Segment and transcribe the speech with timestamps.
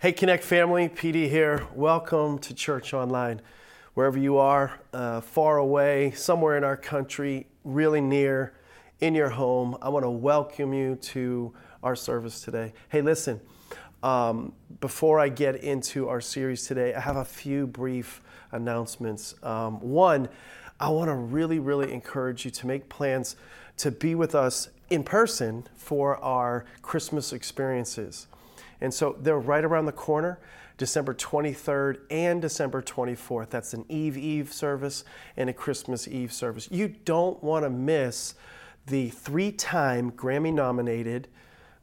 [0.00, 1.66] Hey, Connect family, PD here.
[1.74, 3.42] Welcome to Church Online.
[3.92, 8.54] Wherever you are, uh, far away, somewhere in our country, really near,
[9.02, 11.52] in your home, I want to welcome you to
[11.82, 12.72] our service today.
[12.88, 13.42] Hey, listen,
[14.02, 18.22] um, before I get into our series today, I have a few brief
[18.52, 19.34] announcements.
[19.42, 20.30] Um, one,
[20.80, 23.36] I want to really, really encourage you to make plans
[23.76, 28.28] to be with us in person for our Christmas experiences.
[28.80, 30.38] And so they're right around the corner.
[30.80, 33.50] December 23rd and December 24th.
[33.50, 35.04] That's an Eve Eve service
[35.36, 36.68] and a Christmas Eve service.
[36.70, 38.34] You don't want to miss
[38.86, 41.28] the three time Grammy nominated,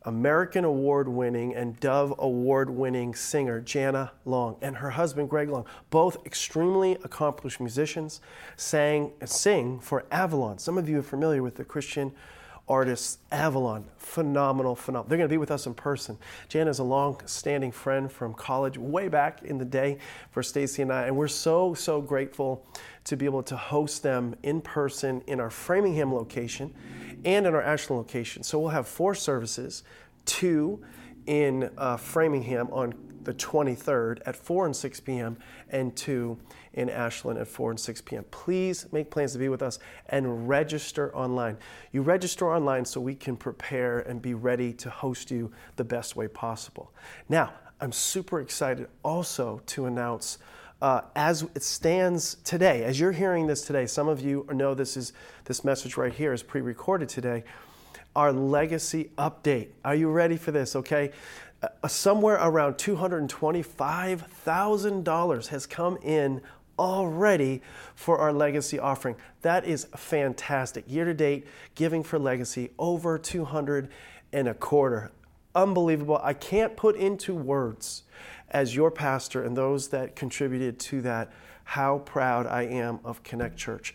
[0.02, 5.68] American award winning, and Dove award winning singer Janna Long and her husband Greg Long,
[5.91, 8.20] both extremely accomplished musicians,
[8.55, 10.58] sang sing for Avalon.
[10.58, 12.14] Some of you are familiar with the Christian
[12.67, 15.09] artists, Avalon, phenomenal, phenomenal.
[15.09, 16.17] They're going to be with us in person.
[16.49, 19.99] Jan is a long-standing friend from college, way back in the day
[20.31, 22.65] for Stacy and I, and we're so so grateful
[23.05, 26.74] to be able to host them in person in our Framingham location
[27.24, 28.43] and in our Ashland location.
[28.43, 29.84] So we'll have four services,
[30.26, 30.84] two
[31.26, 32.93] in uh, Framingham on
[33.24, 35.37] the 23rd at 4 and 6 p.m.,
[35.70, 36.37] and two
[36.78, 38.24] in Ashland at 4 and 6 p.m.
[38.30, 41.58] Please make plans to be with us and register online.
[41.92, 46.16] You register online so we can prepare and be ready to host you the best
[46.16, 46.94] way possible.
[47.28, 50.38] Now, I'm super excited also to announce.
[50.80, 54.96] Uh, as it stands today, as you're hearing this today, some of you know this
[54.96, 55.14] is
[55.46, 57.44] this message right here is pre-recorded today.
[58.16, 59.70] Our legacy update.
[59.84, 60.76] Are you ready for this?
[60.76, 61.14] Okay,
[61.64, 66.44] uh, somewhere around $225,000 has come in
[66.78, 67.62] already
[67.96, 69.16] for our legacy offering.
[69.42, 70.86] That is fantastic.
[70.88, 73.90] Year to date, giving for legacy over 200
[74.34, 75.12] and a quarter.
[75.56, 76.20] Unbelievable.
[76.24, 78.03] I can't put into words
[78.50, 81.31] as your pastor and those that contributed to that
[81.64, 83.94] how proud I am of Connect Church.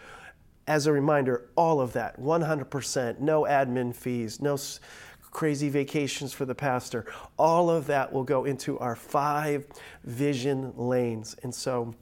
[0.66, 4.56] As a reminder, all of that, 100%, no admin fees, no
[5.32, 7.06] crazy vacations for the pastor,
[7.38, 9.66] all of that will go into our five
[10.04, 11.34] vision lanes.
[11.42, 11.94] And so,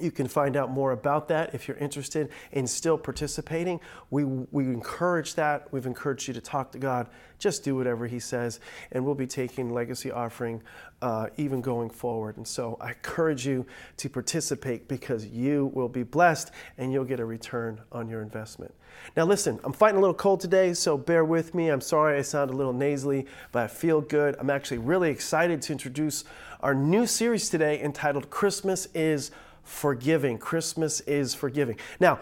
[0.00, 3.80] you can find out more about that if you're interested in still participating.
[4.10, 5.72] We, we encourage that.
[5.72, 7.08] We've encouraged you to talk to God.
[7.38, 8.60] Just do whatever He says.
[8.92, 10.62] And we'll be taking legacy offering
[11.02, 12.36] uh, even going forward.
[12.36, 13.66] And so I encourage you
[13.98, 18.74] to participate because you will be blessed and you'll get a return on your investment.
[19.16, 21.68] Now, listen, I'm fighting a little cold today, so bear with me.
[21.68, 24.36] I'm sorry I sound a little nasally, but I feel good.
[24.38, 26.24] I'm actually really excited to introduce
[26.60, 29.30] our new series today entitled Christmas is
[29.66, 30.38] forgiving.
[30.38, 31.76] Christmas is forgiving.
[32.00, 32.18] Now,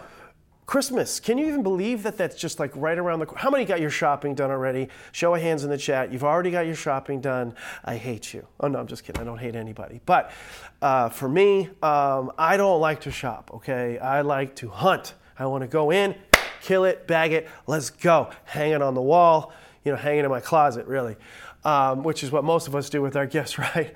[0.65, 3.39] Christmas, can you even believe that that's just like right around the corner?
[3.39, 4.89] How many got your shopping done already?
[5.11, 6.11] Show of hands in the chat.
[6.11, 7.53] You've already got your shopping done.
[7.83, 8.47] I hate you.
[8.59, 9.21] Oh, no, I'm just kidding.
[9.21, 10.01] I don't hate anybody.
[10.07, 10.31] But
[10.81, 13.99] uh, for me, um, I don't like to shop, okay?
[13.99, 15.13] I like to hunt.
[15.37, 16.15] I want to go in,
[16.61, 18.31] kill it, bag it, let's go.
[18.45, 19.53] Hang it on the wall,
[19.83, 21.15] you know, hang it in my closet, really,
[21.63, 23.93] um, which is what most of us do with our gifts, right?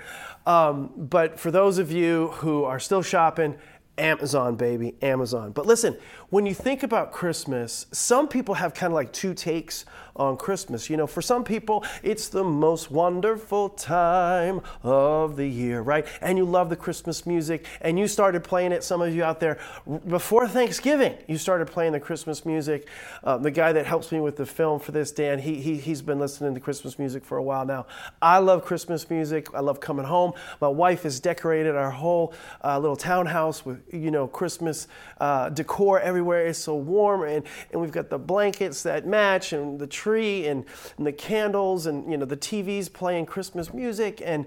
[0.49, 3.55] Um, but for those of you who are still shopping,
[3.99, 5.51] Amazon, baby, Amazon.
[5.51, 5.95] But listen,
[6.29, 9.85] when you think about Christmas, some people have kind of like two takes
[10.15, 10.89] on Christmas.
[10.89, 16.05] You know, for some people, it's the most wonderful time of the year, right?
[16.21, 19.39] And you love the Christmas music, and you started playing it, some of you out
[19.39, 19.59] there,
[20.07, 21.17] before Thanksgiving.
[21.27, 22.87] You started playing the Christmas music.
[23.23, 26.01] Uh, the guy that helps me with the film for this, Dan, he, he, he's
[26.01, 27.85] been listening to Christmas music for a while now.
[28.21, 29.47] I love Christmas music.
[29.53, 30.33] I love coming home.
[30.59, 34.87] My wife has decorated our whole uh, little townhouse with, you know, Christmas
[35.21, 36.47] uh, decor everywhere.
[36.47, 40.47] It's so warm, and, and we've got the blankets that match and the tree tree
[40.47, 40.65] and,
[40.97, 44.45] and the candles and you know the TVs playing Christmas music and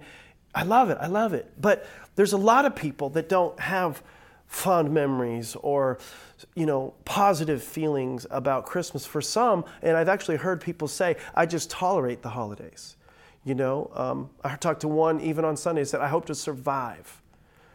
[0.55, 0.99] I love it.
[1.01, 1.51] I love it.
[1.59, 4.03] But there's a lot of people that don't have
[4.47, 5.99] fond memories or
[6.55, 9.07] you know positive feelings about Christmas.
[9.07, 12.97] For some, and I've actually heard people say, "I just tolerate the holidays."
[13.45, 17.23] You know, um, I talked to one even on Sunday said, "I hope to survive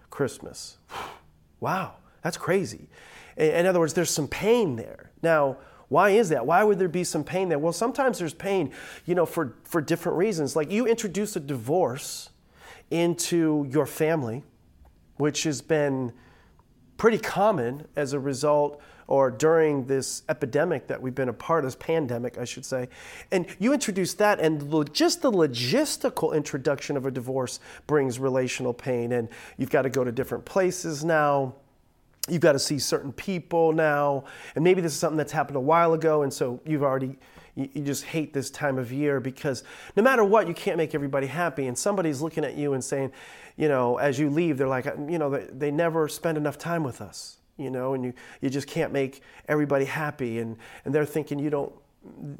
[0.09, 0.77] Christmas."
[1.59, 2.89] wow, that's crazy.
[3.37, 5.11] In other words, there's some pain there.
[5.21, 5.57] Now,
[5.89, 6.45] why is that?
[6.45, 7.59] Why would there be some pain there?
[7.59, 8.73] Well, sometimes there's pain,
[9.05, 10.55] you know, for, for different reasons.
[10.55, 12.29] Like you introduce a divorce
[12.91, 14.43] into your family,
[15.15, 16.11] which has been
[16.97, 21.67] pretty common as a result or during this epidemic that we've been a part of,
[21.67, 22.89] this pandemic, I should say.
[23.31, 24.59] And you introduce that, and
[24.93, 29.13] just the logistical introduction of a divorce brings relational pain.
[29.13, 31.55] And you've got to go to different places now
[32.27, 34.23] you've got to see certain people now
[34.55, 37.17] and maybe this is something that's happened a while ago and so you've already
[37.57, 39.63] you, just hate this time of year because
[39.95, 41.67] no matter what, you can't make everybody happy.
[41.67, 43.11] And somebody's looking at you and saying,
[43.57, 46.83] you know, as you leave, they're like, you know, they, they never spend enough time
[46.83, 50.39] with us, you know, and you, you just can't make everybody happy.
[50.39, 51.73] And, and they're thinking you don't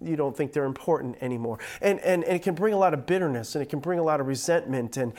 [0.01, 1.59] you don't think they're important anymore.
[1.81, 4.03] And, and, and it can bring a lot of bitterness and it can bring a
[4.03, 5.13] lot of resentment and,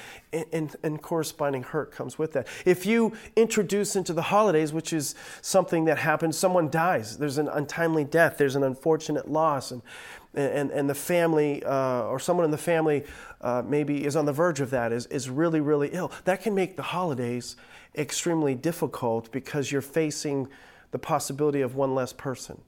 [0.53, 2.47] and, and corresponding hurt comes with that.
[2.65, 7.49] If you introduce into the holidays, which is something that happens, someone dies, there's an
[7.49, 9.83] untimely death, there's an unfortunate loss, and,
[10.35, 13.05] and, and the family uh, or someone in the family
[13.41, 16.55] uh, maybe is on the verge of that, is, is really, really ill, that can
[16.55, 17.57] make the holidays
[17.97, 20.49] extremely difficult because you're facing
[20.91, 22.61] the possibility of one less person.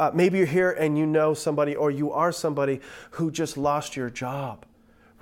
[0.00, 2.80] Uh, maybe you're here and you know somebody or you are somebody
[3.12, 4.64] who just lost your job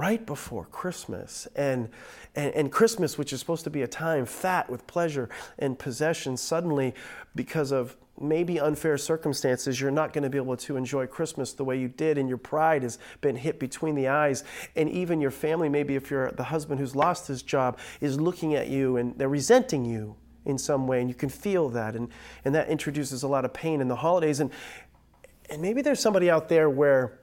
[0.00, 1.46] right before Christmas.
[1.54, 1.90] And,
[2.34, 5.28] and, and, Christmas, which is supposed to be a time fat with pleasure
[5.58, 6.94] and possession, suddenly,
[7.34, 11.64] because of maybe unfair circumstances, you're not going to be able to enjoy Christmas the
[11.64, 14.42] way you did, and your pride has been hit between the eyes.
[14.74, 18.54] And even your family, maybe if you're the husband who's lost his job, is looking
[18.54, 22.08] at you and they're resenting you in some way, and you can feel that, and,
[22.44, 24.40] and that introduces a lot of pain in the holidays.
[24.40, 24.50] And,
[25.50, 27.18] and maybe there's somebody out there where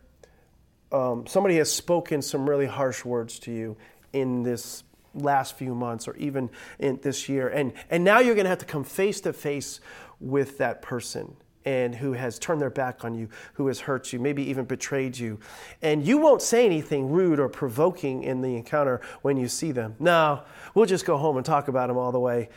[0.92, 3.78] um, somebody has spoken some really harsh words to you
[4.14, 4.84] in this
[5.14, 6.50] last few months or even
[6.80, 9.80] in this year, and, and now you're to have to come face to face
[10.20, 11.36] with that person
[11.66, 15.18] and who has turned their back on you, who has hurt you, maybe even betrayed
[15.18, 15.38] you.
[15.82, 19.94] And you won't say anything rude or provoking in the encounter when you see them.
[20.00, 20.44] No,
[20.74, 22.48] we'll just go home and talk about them all the way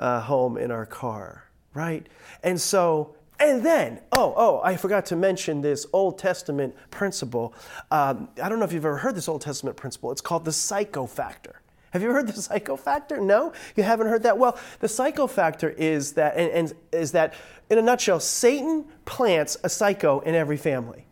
[0.00, 1.44] uh, home in our car,
[1.74, 2.04] right?
[2.42, 7.54] And so, and then, oh, oh, I forgot to mention this Old Testament principle.
[7.90, 10.10] Um, I don't know if you've ever heard this Old Testament principle.
[10.10, 11.60] It's called the psycho factor.
[11.92, 13.20] Have you heard the psycho factor?
[13.20, 14.38] No, you haven't heard that.
[14.38, 17.34] Well, the psycho factor is that, and, and is that,
[17.68, 21.06] in a nutshell, Satan plants a psycho in every family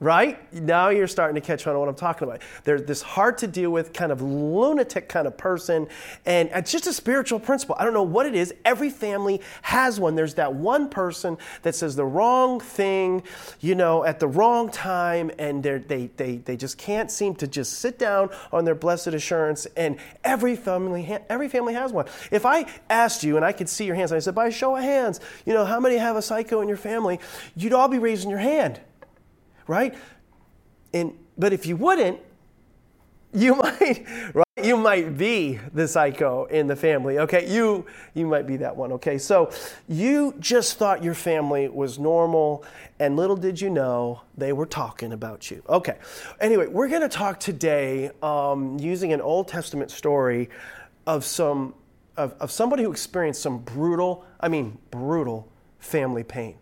[0.00, 0.52] right?
[0.54, 2.40] Now you're starting to catch on to what I'm talking about.
[2.64, 5.86] There's this hard to deal with kind of lunatic kind of person,
[6.24, 7.76] and it's just a spiritual principle.
[7.78, 8.54] I don't know what it is.
[8.64, 10.14] Every family has one.
[10.14, 13.22] There's that one person that says the wrong thing,
[13.60, 17.74] you know, at the wrong time, and they they they just can't seem to just
[17.80, 19.66] sit down on their blessed assurance.
[19.76, 22.06] And every family every family has one.
[22.30, 24.76] If I asked you, and I could see your hands, and I said, by show
[24.76, 27.20] of hands, you know, how many have a psycho in your family?
[27.54, 28.80] You'd all be raising your hand
[29.70, 29.94] right?
[30.92, 32.18] And but if you wouldn't,
[33.32, 34.44] you might, right?
[34.62, 37.20] You might be the psycho in the family.
[37.20, 38.92] Okay, you you might be that one.
[38.92, 39.50] Okay, so
[39.88, 42.64] you just thought your family was normal,
[42.98, 45.62] and little did you know they were talking about you.
[45.68, 45.96] Okay,
[46.40, 50.50] anyway, we're going to talk today um, using an Old Testament story
[51.06, 51.74] of some
[52.16, 56.56] of, of somebody who experienced some brutal, I mean brutal, family pain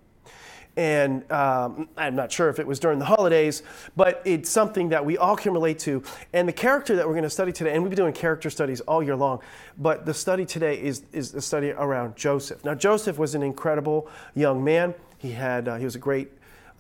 [0.79, 3.65] and um, I'm not sure if it was during the holidays,
[3.97, 6.05] but it's something that we all can relate to.
[6.33, 8.81] And the character that we're going to study today, and we've been doing character studies
[8.83, 9.41] all year long,
[9.77, 12.65] but the study today is, is a study around Joseph.
[12.65, 14.95] Now, Joseph was an incredible young man.
[15.19, 16.31] He had uh, he was a great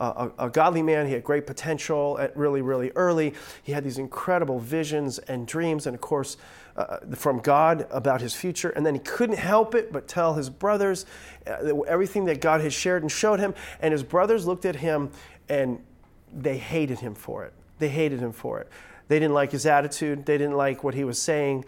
[0.00, 1.06] a, a, godly man.
[1.06, 3.34] He had great potential at really, really early.
[3.62, 6.36] He had these incredible visions and dreams, and of course,
[6.76, 8.70] uh, from God about his future.
[8.70, 11.06] And then he couldn't help it but tell his brothers
[11.46, 13.54] uh, everything that God had shared and showed him.
[13.80, 15.10] And his brothers looked at him
[15.48, 15.80] and
[16.32, 17.52] they hated him for it.
[17.78, 18.68] They hated him for it.
[19.08, 20.26] They didn't like his attitude.
[20.26, 21.64] They didn't like what he was saying.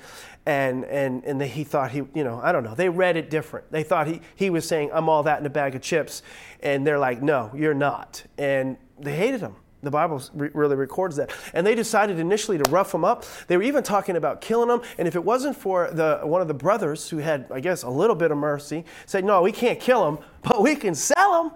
[0.47, 2.75] And, and, and they, he thought he, you know, I don't know.
[2.75, 3.71] They read it different.
[3.73, 6.23] They thought he, he was saying, I'm all that in a bag of chips.
[6.63, 8.23] And they're like, no, you're not.
[8.39, 9.57] And they hated him.
[9.83, 11.33] The Bible really records that.
[11.55, 13.25] And they decided initially to rough him up.
[13.47, 14.83] They were even talking about killing him.
[14.99, 17.89] And if it wasn't for the, one of the brothers who had, I guess, a
[17.89, 21.53] little bit of mercy, said, no, we can't kill him, but we can sell him.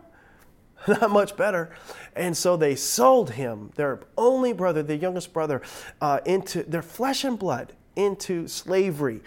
[1.01, 1.71] not much better.
[2.15, 5.63] And so they sold him, their only brother, the youngest brother,
[6.01, 9.21] uh, into their flesh and blood, into slavery.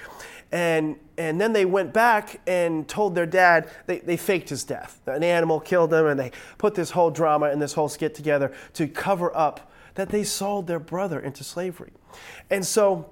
[0.51, 5.01] And, and then they went back and told their dad they, they faked his death.
[5.05, 8.53] An animal killed him, and they put this whole drama and this whole skit together
[8.73, 11.91] to cover up that they sold their brother into slavery.
[12.49, 13.09] And so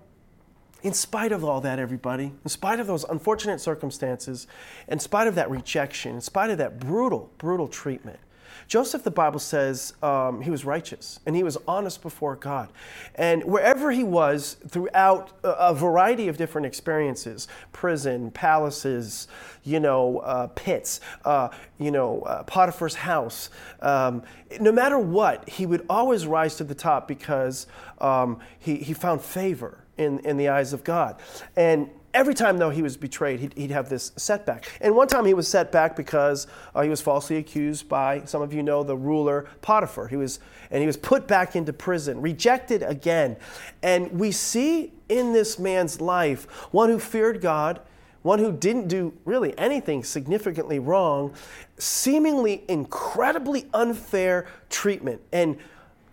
[0.85, 4.45] in spite of all that, everybody, in spite of those unfortunate circumstances,
[4.87, 8.19] in spite of that rejection, in spite of that brutal, brutal treatment,
[8.67, 12.69] Joseph, the Bible says, um, he was righteous and he was honest before God.
[13.15, 19.27] And wherever he was throughout a, variety of different experiences prison, palaces,
[19.63, 23.49] you know, uh, pits, uh, you know, uh, Potiphar's house
[23.81, 24.23] um,
[24.59, 27.67] no matter what, he would always rise to the top because
[27.99, 31.19] um, he, he found favor in, in the eyes of God.
[31.55, 34.65] And every time, though, he was betrayed, he'd, he'd have this setback.
[34.81, 38.41] And one time he was set back because uh, he was falsely accused by, some
[38.41, 40.07] of you know, the ruler Potiphar.
[40.07, 40.39] He was,
[40.71, 43.35] and he was put back into prison, rejected again.
[43.83, 47.81] And we see in this man's life one who feared God,
[48.23, 51.35] one who didn't do really anything significantly wrong,
[51.77, 55.21] seemingly incredibly unfair treatment.
[55.33, 55.57] And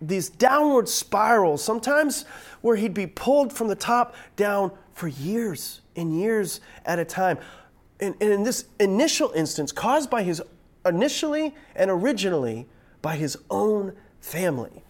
[0.01, 2.25] these downward spirals, sometimes
[2.61, 7.37] where he'd be pulled from the top down for years and years at a time.
[7.99, 10.41] And, and in this initial instance, caused by his
[10.85, 12.67] initially and originally
[13.01, 14.83] by his own family.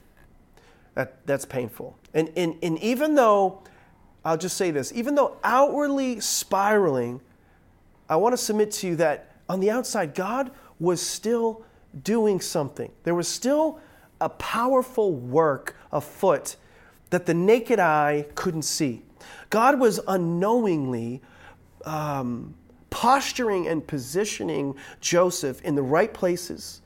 [0.95, 1.97] That, that's painful.
[2.13, 3.63] And, and, and even though,
[4.23, 7.21] I'll just say this, even though outwardly spiraling,
[8.07, 11.63] I want to submit to you that on the outside, God was still
[12.03, 12.91] doing something.
[13.03, 13.79] There was still
[14.21, 16.55] a powerful work afoot
[17.09, 19.01] that the naked eye couldn't see.
[19.49, 21.21] God was unknowingly
[21.85, 22.55] um,
[22.89, 26.81] posturing and positioning Joseph in the right places,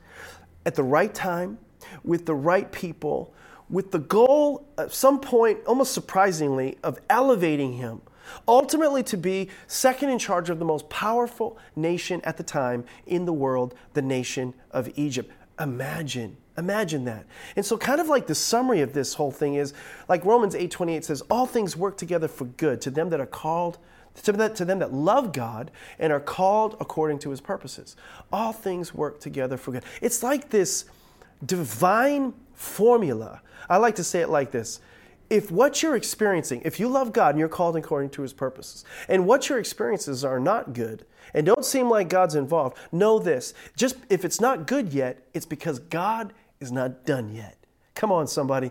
[0.66, 1.58] at the right time,
[2.04, 3.34] with the right people,
[3.70, 8.00] with the goal at some point, almost surprisingly, of elevating him
[8.46, 13.24] ultimately to be second in charge of the most powerful nation at the time in
[13.24, 15.30] the world, the nation of Egypt.
[15.58, 17.24] Imagine Imagine that.
[17.56, 19.72] And so kind of like the summary of this whole thing is
[20.08, 23.78] like Romans 8:28 says all things work together for good to them that are called
[24.24, 27.94] to, that, to them that love God and are called according to his purposes.
[28.32, 29.84] All things work together for good.
[30.00, 30.86] It's like this
[31.44, 33.42] divine formula.
[33.70, 34.80] I like to say it like this
[35.30, 38.84] if what you're experiencing, if you love God and you're called according to his purposes,
[39.08, 43.52] and what your experiences are not good and don't seem like God's involved, know this.
[43.76, 47.56] Just if it's not good yet, it's because God is not done yet.
[47.94, 48.70] Come on, somebody.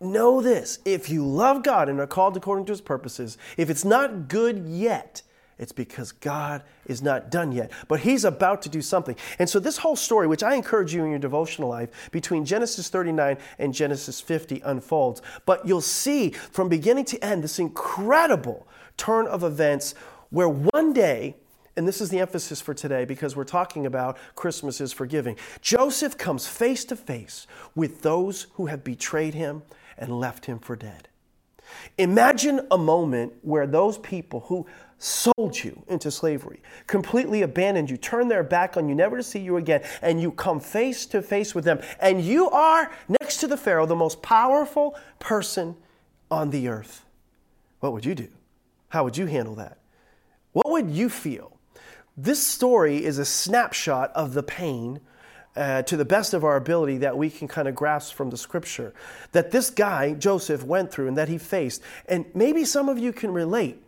[0.00, 3.84] Know this if you love God and are called according to his purposes, if it's
[3.84, 5.22] not good yet,
[5.58, 9.16] it's because God is not done yet, but He's about to do something.
[9.40, 12.88] And so, this whole story, which I encourage you in your devotional life, between Genesis
[12.88, 15.20] 39 and Genesis 50 unfolds.
[15.46, 19.94] But you'll see from beginning to end this incredible turn of events
[20.30, 21.36] where one day
[21.78, 25.36] and this is the emphasis for today because we're talking about Christmas is forgiving.
[25.60, 29.62] Joseph comes face to face with those who have betrayed him
[29.96, 31.06] and left him for dead.
[31.96, 34.66] Imagine a moment where those people who
[34.98, 39.38] sold you into slavery, completely abandoned you, turned their back on you, never to see
[39.38, 43.46] you again, and you come face to face with them, and you are, next to
[43.46, 45.76] the Pharaoh, the most powerful person
[46.28, 47.04] on the earth.
[47.78, 48.28] What would you do?
[48.88, 49.78] How would you handle that?
[50.50, 51.57] What would you feel?
[52.20, 54.98] This story is a snapshot of the pain
[55.54, 58.36] uh, to the best of our ability that we can kind of grasp from the
[58.36, 58.92] scripture
[59.30, 61.80] that this guy, Joseph, went through and that he faced.
[62.06, 63.80] And maybe some of you can relate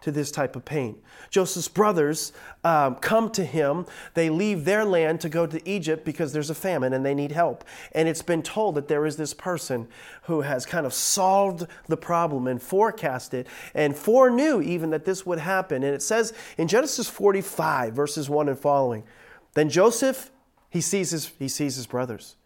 [0.00, 0.96] to this type of pain.
[1.28, 2.32] Joseph's brothers
[2.64, 3.86] um, come to him.
[4.14, 7.32] They leave their land to go to Egypt because there's a famine and they need
[7.32, 7.64] help.
[7.92, 9.88] And it's been told that there is this person
[10.22, 15.38] who has kind of solved the problem and forecasted and foreknew even that this would
[15.38, 15.82] happen.
[15.82, 19.04] And it says in Genesis 45, verses 1 and following,
[19.54, 20.30] then Joseph,
[20.70, 22.36] he sees his, he sees his brothers.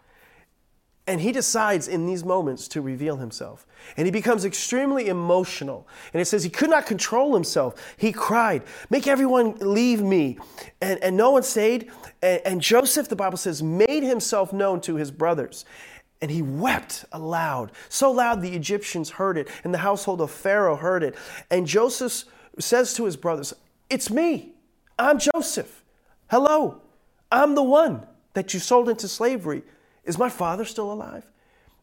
[1.06, 3.66] And he decides in these moments to reveal himself.
[3.96, 5.86] And he becomes extremely emotional.
[6.14, 7.94] And it says he could not control himself.
[7.98, 10.38] He cried, Make everyone leave me.
[10.80, 11.90] And, and no one stayed.
[12.22, 15.66] And, and Joseph, the Bible says, made himself known to his brothers.
[16.22, 20.76] And he wept aloud, so loud the Egyptians heard it, and the household of Pharaoh
[20.76, 21.16] heard it.
[21.50, 22.24] And Joseph
[22.58, 23.52] says to his brothers,
[23.90, 24.54] It's me.
[24.98, 25.84] I'm Joseph.
[26.30, 26.80] Hello.
[27.30, 29.64] I'm the one that you sold into slavery.
[30.04, 31.24] Is my father still alive?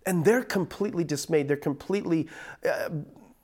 [0.06, 1.48] And they're completely dismayed.
[1.48, 2.28] They're completely
[2.68, 2.90] uh,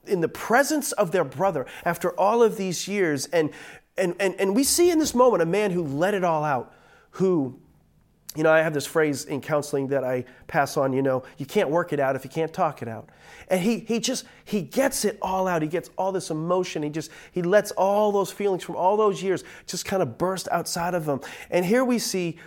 [0.06, 3.28] in the presence of their brother after all of these years.
[3.28, 3.52] And,
[3.98, 6.74] and, and, and we see in this moment a man who let it all out,
[7.12, 7.60] who,
[8.36, 11.46] you know, I have this phrase in counseling that I pass on, you know, you
[11.46, 13.10] can't work it out if you can't talk it out.
[13.50, 15.62] And he, he just, he gets it all out.
[15.62, 16.84] He gets all this emotion.
[16.84, 20.48] He just, he lets all those feelings from all those years just kind of burst
[20.52, 21.22] outside of him.
[21.50, 22.38] And here we see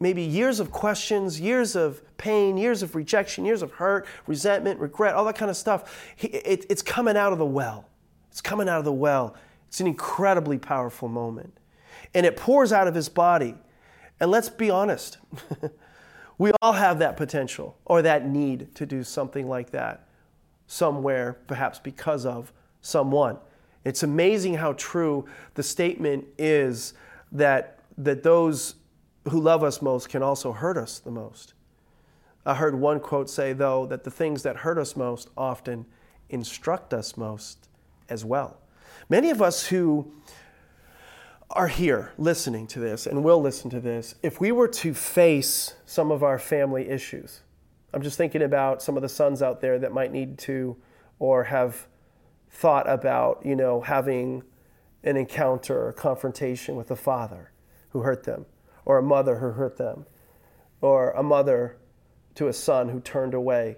[0.00, 5.14] maybe years of questions, years of pain, years of rejection, years of hurt, resentment, regret,
[5.14, 6.14] all that kind of stuff.
[6.18, 7.88] It, it's coming out of the well.
[8.30, 9.34] It's coming out of the well.
[9.66, 11.58] It's an incredibly powerful moment.
[12.14, 13.54] And it pours out of his body.
[14.20, 15.18] And let's be honest,
[16.38, 20.08] we all have that potential or that need to do something like that
[20.66, 23.38] somewhere, perhaps because of someone.
[23.84, 26.94] It's amazing how true the statement is
[27.32, 28.74] that, that those
[29.28, 31.54] who love us most can also hurt us the most.
[32.46, 35.86] I heard one quote say, though, that the things that hurt us most often
[36.28, 37.68] instruct us most
[38.08, 38.58] as well.
[39.08, 40.12] Many of us who
[41.50, 45.74] are here listening to this and will listen to this, if we were to face
[45.86, 47.40] some of our family issues,
[47.92, 50.76] I'm just thinking about some of the sons out there that might need to
[51.18, 51.86] or have
[52.50, 54.42] thought about, you know, having
[55.04, 57.50] an encounter or confrontation with a father
[57.90, 58.44] who hurt them,
[58.88, 60.06] or a mother who hurt them,
[60.80, 61.76] or a mother
[62.34, 63.76] to a son who turned away.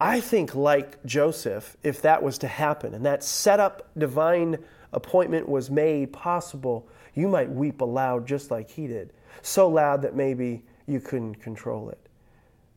[0.00, 4.58] I think, like Joseph, if that was to happen and that set up divine
[4.92, 9.12] appointment was made possible, you might weep aloud just like he did.
[9.42, 11.98] So loud that maybe you couldn't control it.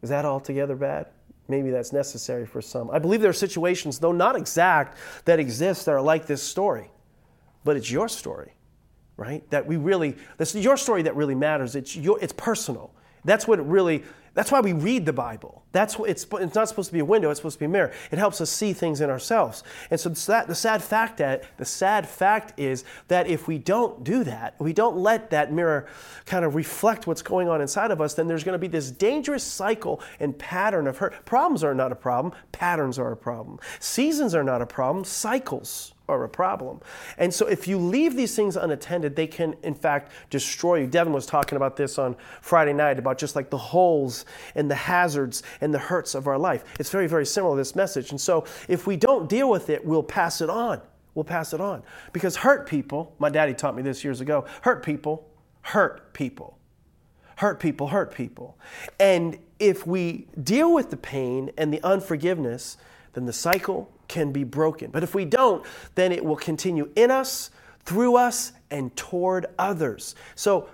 [0.02, 1.08] Is that altogether bad?
[1.48, 2.92] Maybe that's necessary for some.
[2.92, 6.92] I believe there are situations, though not exact, that exist that are like this story.
[7.64, 8.54] But it's your story,
[9.20, 9.48] right?
[9.50, 11.76] That we really, this is your story that really matters.
[11.76, 12.92] It's, your, it's personal.
[13.26, 15.64] That's what it really that's why we read the Bible.
[15.72, 17.70] That's what it's, it's not supposed to be a window, it's supposed to be a
[17.70, 17.92] mirror.
[18.12, 19.64] It helps us see things in ourselves.
[19.92, 24.04] And so the, the sad fact that the sad fact is that if we don't
[24.04, 25.88] do that, we don't let that mirror
[26.26, 28.92] kind of reflect what's going on inside of us, then there's going to be this
[28.92, 31.26] dangerous cycle and pattern of hurt.
[31.26, 33.60] Problems are not a problem, patterns are a problem.
[33.80, 36.82] Seasons are not a problem, cycles are a problem.
[37.18, 40.88] And so if you leave these things unattended, they can in fact destroy you.
[40.88, 44.26] Devin was talking about this on Friday night about just like the holes
[44.56, 46.64] and the hazards and the hurts of our life.
[46.80, 48.12] It's very, very similar to this message.
[48.12, 50.82] And so if we don't deal with it, we'll pass it on.
[51.16, 51.84] We'll pass it on.
[52.14, 55.30] Because hurt people, my daddy taught me this years ago, hurt people
[55.62, 56.58] hurt people.
[57.38, 58.58] Hurt people hurt people.
[59.00, 62.78] And if we deal with the pain and the unforgiveness,
[63.14, 64.92] then the cycle can be broken.
[64.92, 67.52] But if we don't, then it will continue in us,
[67.86, 70.16] through us, and toward others.
[70.36, 70.70] So,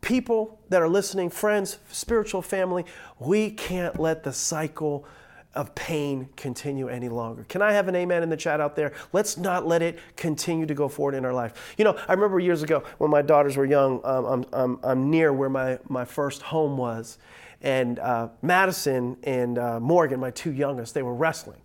[0.00, 2.84] people that are listening, friends, spiritual family,
[3.18, 5.06] we can't let the cycle
[5.54, 7.44] of pain continue any longer.
[7.48, 8.92] Can I have an amen in the chat out there?
[9.12, 11.74] Let's not let it continue to go forward in our life.
[11.78, 15.10] You know, I remember years ago when my daughters were young, um, I'm, I'm, I'm,
[15.10, 17.18] near where my, my first home was.
[17.62, 21.60] And uh, Madison and uh, Morgan, my two youngest, they were wrestling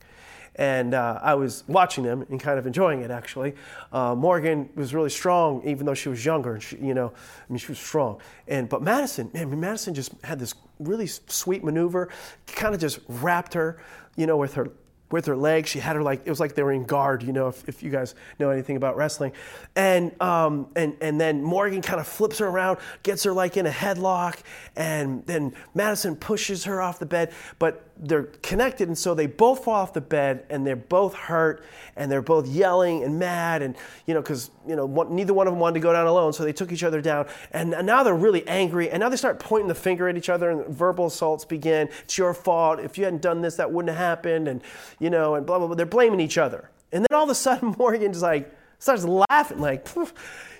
[0.59, 3.55] and uh, I was watching them and kind of enjoying it actually.
[3.93, 7.51] Uh, Morgan was really strong, even though she was younger, and she, you know, I
[7.51, 8.19] mean, she was strong.
[8.45, 12.09] And but Madison, man, Madison just had this really sweet maneuver,
[12.45, 13.81] kind of just wrapped her,
[14.17, 14.69] you know, with her
[15.11, 15.69] with her legs.
[15.69, 17.81] She had her like it was like they were in guard, you know, if, if
[17.81, 19.31] you guys know anything about wrestling.
[19.77, 23.65] And um, and and then Morgan kind of flips her around, gets her like in
[23.65, 24.39] a headlock,
[24.75, 27.31] and then Madison pushes her off the bed.
[27.59, 31.63] But they're connected, and so they both fall off the bed, and they're both hurt,
[31.97, 35.47] and they're both yelling and mad, and you know, because you know, one, neither one
[35.47, 38.03] of them wanted to go down alone, so they took each other down, and now
[38.03, 41.07] they're really angry, and now they start pointing the finger at each other, and verbal
[41.07, 41.89] assaults begin.
[42.03, 42.79] It's your fault.
[42.79, 44.61] If you hadn't done this, that wouldn't have happened, and
[44.99, 45.75] you know, and blah blah blah.
[45.75, 49.87] They're blaming each other, and then all of a sudden, Morgan's like starts laughing, like,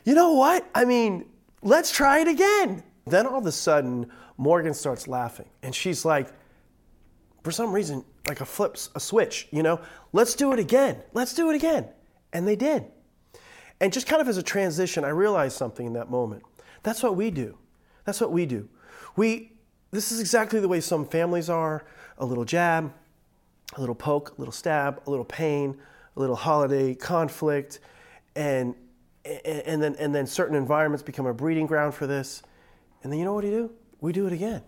[0.03, 0.69] you know what?
[0.75, 1.25] I mean,
[1.61, 2.83] let's try it again.
[3.07, 6.27] Then all of a sudden, Morgan starts laughing, and she's like
[7.49, 9.81] for some reason, like a flips, a switch, you know,
[10.13, 11.01] let's do it again.
[11.13, 11.87] Let's do it again.
[12.31, 12.85] And they did.
[13.81, 16.43] And just kind of as a transition, I realized something in that moment.
[16.83, 17.57] That's what we do.
[18.05, 18.69] That's what we do.
[19.15, 19.53] We,
[19.89, 21.85] this is exactly the way some families are
[22.19, 22.93] a little jab,
[23.75, 25.75] a little poke, a little stab, a little pain,
[26.15, 27.79] a little holiday conflict,
[28.35, 28.75] and,
[29.25, 32.43] and, then, and then certain environments become a breeding ground for this.
[33.01, 33.71] And then you know what we do?
[34.01, 34.61] We do it again.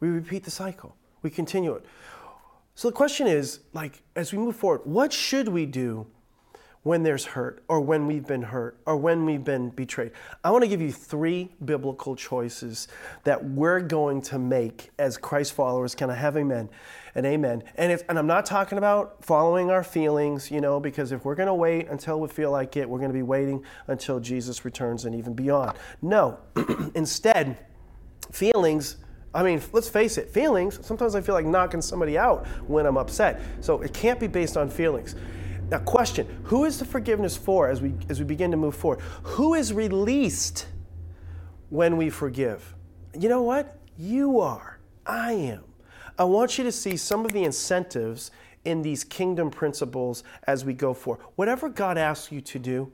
[0.00, 0.94] We repeat the cycle.
[1.22, 1.86] We continue it.
[2.78, 6.06] So the question is, like, as we move forward, what should we do
[6.84, 10.12] when there's hurt, or when we've been hurt, or when we've been betrayed?
[10.44, 12.86] I want to give you three biblical choices
[13.24, 15.96] that we're going to make as Christ followers.
[15.96, 16.68] Can I have amen
[17.16, 17.64] and amen?
[17.74, 21.34] And if, and I'm not talking about following our feelings, you know, because if we're
[21.34, 24.64] going to wait until we feel like it, we're going to be waiting until Jesus
[24.64, 25.76] returns and even beyond.
[26.00, 26.38] No,
[26.94, 27.58] instead,
[28.30, 28.98] feelings
[29.34, 32.96] I mean, let's face it, feelings, sometimes I feel like knocking somebody out when I'm
[32.96, 33.40] upset.
[33.60, 35.14] So it can't be based on feelings.
[35.70, 39.00] Now, question Who is the forgiveness for as we, as we begin to move forward?
[39.22, 40.66] Who is released
[41.68, 42.74] when we forgive?
[43.18, 43.78] You know what?
[43.96, 44.78] You are.
[45.06, 45.64] I am.
[46.18, 48.30] I want you to see some of the incentives
[48.64, 51.22] in these kingdom principles as we go forward.
[51.36, 52.92] Whatever God asks you to do,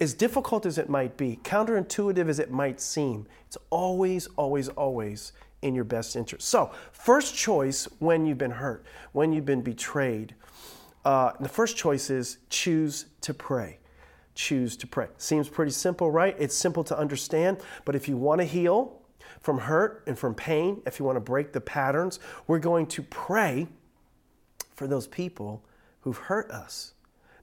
[0.00, 5.32] as difficult as it might be, counterintuitive as it might seem, it's always, always, always
[5.62, 6.48] in your best interest.
[6.48, 10.34] So, first choice when you've been hurt, when you've been betrayed,
[11.04, 13.78] uh, the first choice is choose to pray.
[14.34, 15.08] Choose to pray.
[15.16, 16.34] Seems pretty simple, right?
[16.38, 19.00] It's simple to understand, but if you want to heal
[19.40, 23.02] from hurt and from pain, if you want to break the patterns, we're going to
[23.02, 23.68] pray
[24.74, 25.62] for those people
[26.00, 26.94] who've hurt us.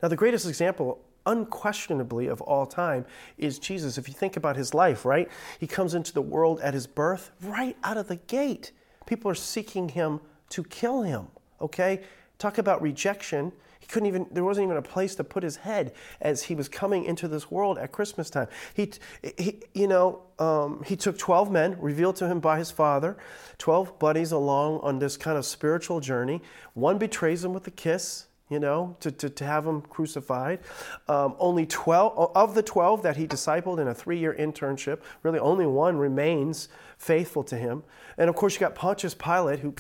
[0.02, 3.06] Now, the greatest example unquestionably of all time
[3.38, 3.98] is Jesus.
[3.98, 5.30] If you think about his life, right?
[5.60, 8.72] He comes into the world at his birth, right out of the gate.
[9.06, 11.28] People are seeking him to kill him,
[11.60, 12.02] okay?
[12.38, 13.52] Talk about rejection.
[13.80, 16.70] He couldn't even, there wasn't even a place to put his head as he was
[16.70, 18.48] coming into this world at Christmas time.
[18.74, 18.92] He,
[19.38, 23.18] he you know, um, he took 12 men, revealed to him by his father,
[23.58, 26.42] 12 buddies along on this kind of spiritual journey.
[26.74, 30.60] One betrays him with a kiss, you know, to, to, to have him crucified.
[31.08, 35.40] Um, only 12, of the 12 that he discipled in a three year internship, really
[35.40, 37.82] only one remains faithful to him.
[38.18, 39.74] And of course, you got Pontius Pilate, who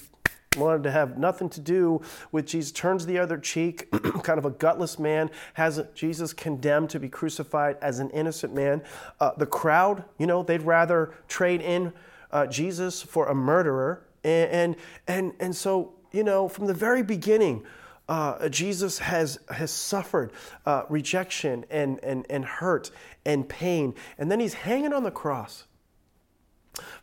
[0.57, 3.91] wanted to have nothing to do with Jesus, turns the other cheek,
[4.23, 8.81] kind of a gutless man, has Jesus condemned to be crucified as an innocent man.
[9.19, 11.91] Uh, the crowd, you know, they'd rather trade in
[12.31, 14.03] uh, Jesus for a murderer.
[14.23, 14.75] And, and,
[15.07, 17.65] and, and so, you know, from the very beginning,
[18.11, 20.33] uh, Jesus has, has suffered
[20.65, 22.91] uh, rejection and, and, and hurt
[23.25, 23.95] and pain.
[24.17, 25.63] And then he's hanging on the cross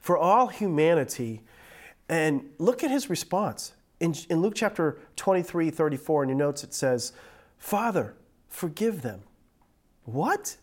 [0.00, 1.40] for all humanity
[2.10, 3.72] and look at his response.
[4.00, 7.14] In, in Luke chapter 23, 34, in your notes, it says,
[7.56, 8.14] Father,
[8.46, 9.22] forgive them.
[10.04, 10.58] What?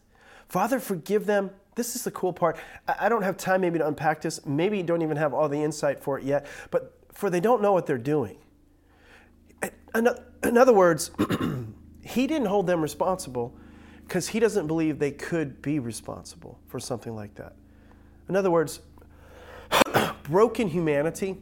[0.48, 1.50] Father, forgive them.
[1.74, 2.58] This is the cool part.
[2.88, 4.46] I don't have time maybe to unpack this.
[4.46, 7.64] Maybe you don't even have all the insight for it yet, but for they don't
[7.64, 8.38] know what they're doing.
[9.96, 11.12] In other words,
[12.02, 13.56] he didn't hold them responsible
[14.08, 17.56] because he doesn't believe they could be responsible for something like that.
[18.30, 18.82] In other words,
[20.24, 21.38] broken humanity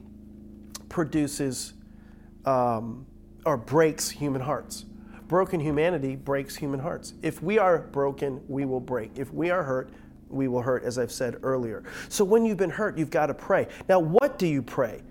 [0.90, 1.74] produces
[2.46, 3.06] um,
[3.46, 4.86] or breaks human hearts.
[5.28, 7.14] Broken humanity breaks human hearts.
[7.22, 9.12] If we are broken, we will break.
[9.18, 9.90] If we are hurt,
[10.30, 11.84] we will hurt, as I've said earlier.
[12.10, 13.68] So when you've been hurt, you've got to pray.
[13.90, 15.02] Now, what do you pray?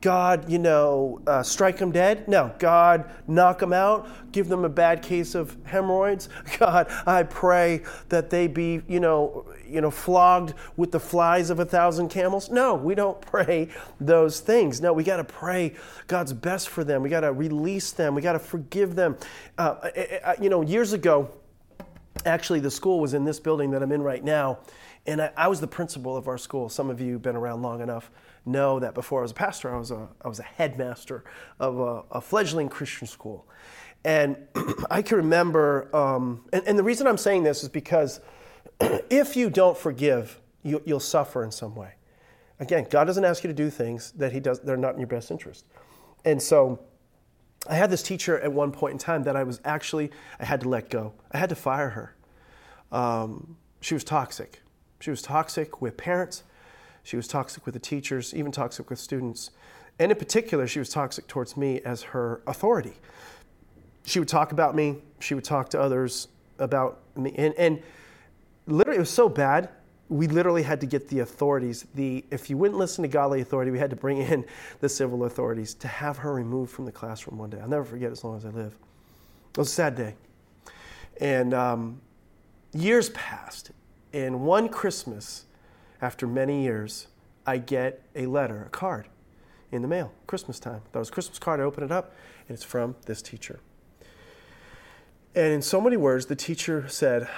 [0.00, 2.28] God, you know, uh, strike them dead?
[2.28, 2.52] No.
[2.58, 4.08] God, knock them out?
[4.30, 6.28] Give them a bad case of hemorrhoids?
[6.58, 11.58] God, I pray that they be, you know, you know, flogged with the flies of
[11.58, 12.48] a thousand camels?
[12.48, 13.68] No, we don't pray
[14.00, 14.80] those things.
[14.80, 15.74] No, we got to pray
[16.06, 17.02] God's best for them.
[17.02, 18.14] We got to release them.
[18.14, 19.16] We got to forgive them.
[19.56, 19.90] Uh,
[20.40, 21.30] you know, years ago,
[22.24, 24.58] actually, the school was in this building that I'm in right now,
[25.08, 26.68] and I, I was the principal of our school.
[26.68, 28.10] Some of you have been around long enough
[28.44, 31.24] know that before I was a pastor, I was a, I was a headmaster
[31.58, 33.48] of a, a fledgling Christian school.
[34.04, 34.36] And
[34.90, 38.20] I can remember, um, and, and, the reason I'm saying this is because
[38.80, 41.94] if you don't forgive, you, you'll suffer in some way.
[42.60, 45.08] Again, God doesn't ask you to do things that He does, they're not in your
[45.08, 45.64] best interest.
[46.24, 46.80] And so
[47.66, 50.60] I had this teacher at one point in time that I was actually, I had
[50.60, 51.14] to let go.
[51.32, 52.16] I had to fire her.
[52.92, 54.60] Um, she was toxic.
[55.00, 56.42] She was toxic with parents.
[57.02, 59.50] She was toxic with the teachers, even toxic with students.
[59.98, 62.94] And in particular, she was toxic towards me as her authority.
[64.04, 67.34] She would talk about me, she would talk to others about me.
[67.36, 67.82] And, and
[68.66, 69.70] literally, it was so bad,
[70.08, 71.86] we literally had to get the authorities.
[71.94, 74.44] The, if you wouldn't listen to godly authority, we had to bring in
[74.80, 77.58] the civil authorities to have her removed from the classroom one day.
[77.60, 78.74] I'll never forget as long as I live.
[79.50, 80.14] It was a sad day.
[81.20, 82.00] And um,
[82.72, 83.72] years passed.
[84.12, 85.44] And one Christmas,
[86.00, 87.08] after many years,
[87.46, 89.08] I get a letter, a card
[89.70, 90.82] in the mail, Christmas time.
[90.92, 91.60] That was Christmas card.
[91.60, 92.14] I open it up,
[92.48, 93.60] and it's from this teacher.
[95.34, 97.28] And in so many words, the teacher said,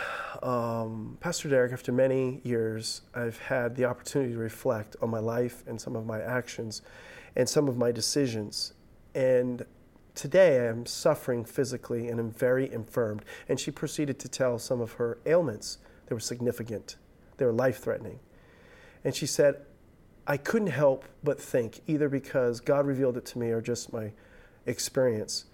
[0.43, 5.65] um, Pastor Deryck, after many years, I've had the opportunity to reflect on my life
[5.67, 6.83] and some of my actions
[7.37, 8.73] and some of my decisions.
[9.15, 9.67] And
[10.15, 13.25] today I'm suffering physically and I'm very infirmed.
[13.49, 15.79] And she proceeded to tell some of her ailments.
[16.11, 16.97] They were significant,
[17.37, 18.19] they were life threatening.
[19.05, 19.63] And she said,
[20.27, 24.11] I couldn't help but think, either because God revealed it to me or just my
[24.67, 25.45] experience,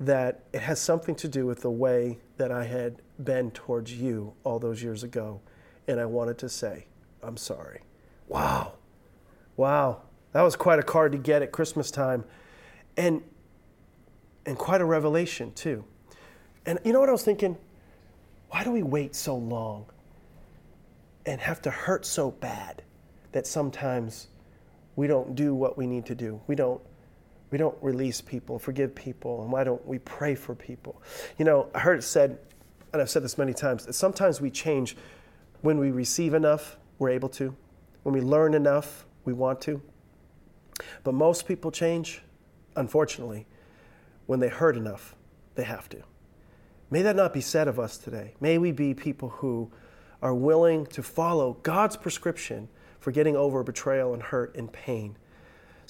[0.00, 4.32] that it has something to do with the way that I had been towards you
[4.42, 5.42] all those years ago.
[5.86, 6.86] And I wanted to say,
[7.22, 7.82] I'm sorry.
[8.26, 8.72] Wow.
[9.58, 10.00] Wow.
[10.32, 12.24] That was quite a card to get at Christmas time.
[12.96, 13.22] And
[14.46, 15.84] and quite a revelation too.
[16.64, 17.58] And you know what I was thinking?
[18.50, 19.86] Why do we wait so long
[21.26, 22.82] and have to hurt so bad
[23.32, 24.28] that sometimes
[24.96, 26.40] we don't do what we need to do.
[26.46, 26.80] We don't
[27.50, 31.02] we don't release people, forgive people, and why don't we pray for people?
[31.36, 32.38] You know, I heard it said,
[32.92, 34.96] and I've said this many times, that sometimes we change
[35.62, 37.56] when we receive enough, we're able to.
[38.04, 39.82] When we learn enough, we want to.
[41.02, 42.22] But most people change,
[42.76, 43.46] unfortunately,
[44.26, 45.16] when they hurt enough,
[45.56, 46.02] they have to.
[46.90, 48.34] May that not be said of us today.
[48.40, 49.70] May we be people who
[50.20, 55.16] are willing to follow God's prescription for getting over betrayal and hurt and pain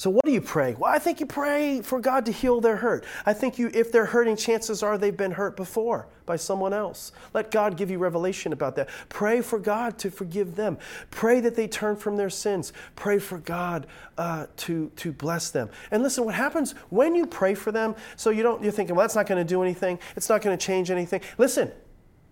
[0.00, 0.74] So what do you pray?
[0.78, 3.04] Well, I think you pray for God to heal their hurt.
[3.26, 7.12] I think you if they're hurting, chances are they've been hurt before by someone else.
[7.34, 8.88] Let God give you revelation about that.
[9.10, 10.78] Pray for God to forgive them.
[11.10, 12.72] Pray that they turn from their sins.
[12.96, 13.86] Pray for God
[14.16, 15.68] uh, to, to bless them.
[15.90, 19.04] And listen, what happens when you pray for them, so you don't you're thinking, well,
[19.04, 21.20] that's not going to do anything, it's not going to change anything.
[21.36, 21.70] Listen,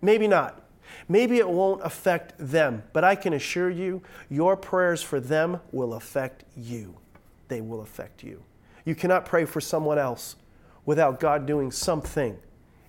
[0.01, 0.59] maybe not.
[1.07, 5.93] Maybe it won't affect them, but I can assure you, your prayers for them will
[5.93, 6.97] affect you
[7.49, 8.41] they will affect you.
[8.85, 10.37] You cannot pray for someone else
[10.85, 12.37] without God doing something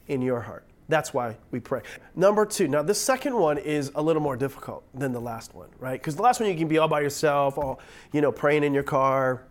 [0.06, 0.64] in your heart.
[0.88, 1.82] That's why we pray.
[2.16, 5.68] Number two, now the second one is a little more difficult than the last one,
[5.78, 6.00] right?
[6.00, 7.80] Because the last one you can be all by yourself, all,
[8.12, 9.44] you know, praying in your car.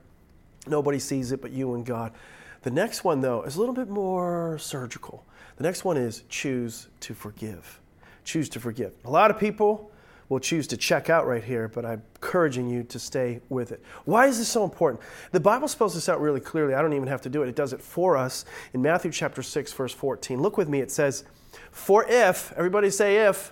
[0.67, 2.13] Nobody sees it but you and God.
[2.61, 5.25] The next one, though, is a little bit more surgical.
[5.55, 7.79] The next one is choose to forgive.
[8.25, 8.91] Choose to forgive.
[9.05, 9.91] A lot of people
[10.29, 13.83] will choose to check out right here, but I'm encouraging you to stay with it.
[14.05, 15.03] Why is this so important?
[15.31, 16.75] The Bible spells this out really clearly.
[16.75, 19.41] I don't even have to do it, it does it for us in Matthew chapter
[19.41, 20.39] 6, verse 14.
[20.39, 21.25] Look with me, it says,
[21.71, 23.51] For if, everybody say if,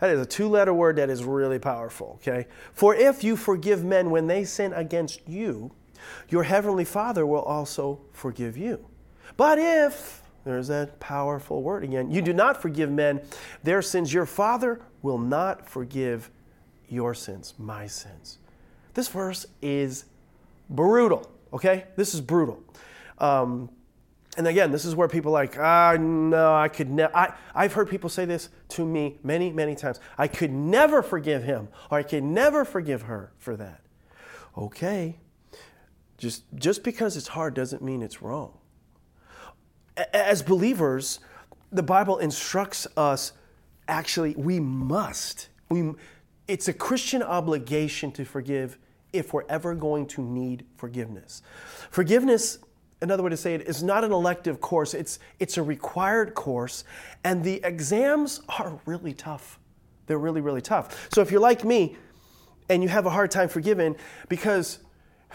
[0.00, 2.46] that is a two letter word that is really powerful, okay?
[2.72, 5.72] For if you forgive men when they sin against you,
[6.30, 8.86] your heavenly Father will also forgive you.
[9.36, 13.20] But if, there's that powerful word again, you do not forgive men
[13.62, 16.30] their sins, your Father will not forgive
[16.88, 18.38] your sins, my sins.
[18.94, 20.04] This verse is
[20.68, 21.84] brutal, okay?
[21.96, 22.62] This is brutal.
[23.18, 23.70] Um,
[24.36, 27.34] and again, this is where people are like, ah, no, I could never.
[27.54, 29.98] I've heard people say this to me many, many times.
[30.16, 33.82] I could never forgive him, or I could never forgive her for that.
[34.56, 35.18] Okay,
[36.16, 38.59] just just because it's hard doesn't mean it's wrong.
[40.12, 41.20] As believers,
[41.72, 43.32] the Bible instructs us
[43.88, 45.48] actually, we must.
[45.68, 45.92] We,
[46.46, 48.78] it's a Christian obligation to forgive
[49.12, 51.42] if we're ever going to need forgiveness.
[51.90, 52.58] Forgiveness,
[53.02, 56.84] another way to say it, is not an elective course, it's, it's a required course,
[57.24, 59.58] and the exams are really tough.
[60.06, 61.08] They're really, really tough.
[61.12, 61.96] So if you're like me
[62.68, 63.96] and you have a hard time forgiving
[64.28, 64.78] because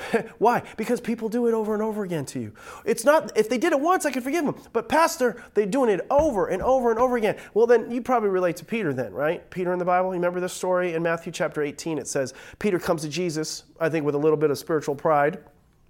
[0.38, 0.64] Why?
[0.78, 2.54] Because people do it over and over again to you.
[2.84, 4.56] It's not, if they did it once, I could forgive them.
[4.74, 7.38] But, Pastor, they're doing it over and over and over again.
[7.54, 9.50] Well, then you probably relate to Peter, then, right?
[9.50, 10.10] Peter in the Bible.
[10.10, 11.98] You remember this story in Matthew chapter 18?
[11.98, 15.40] It says, Peter comes to Jesus, I think with a little bit of spiritual pride,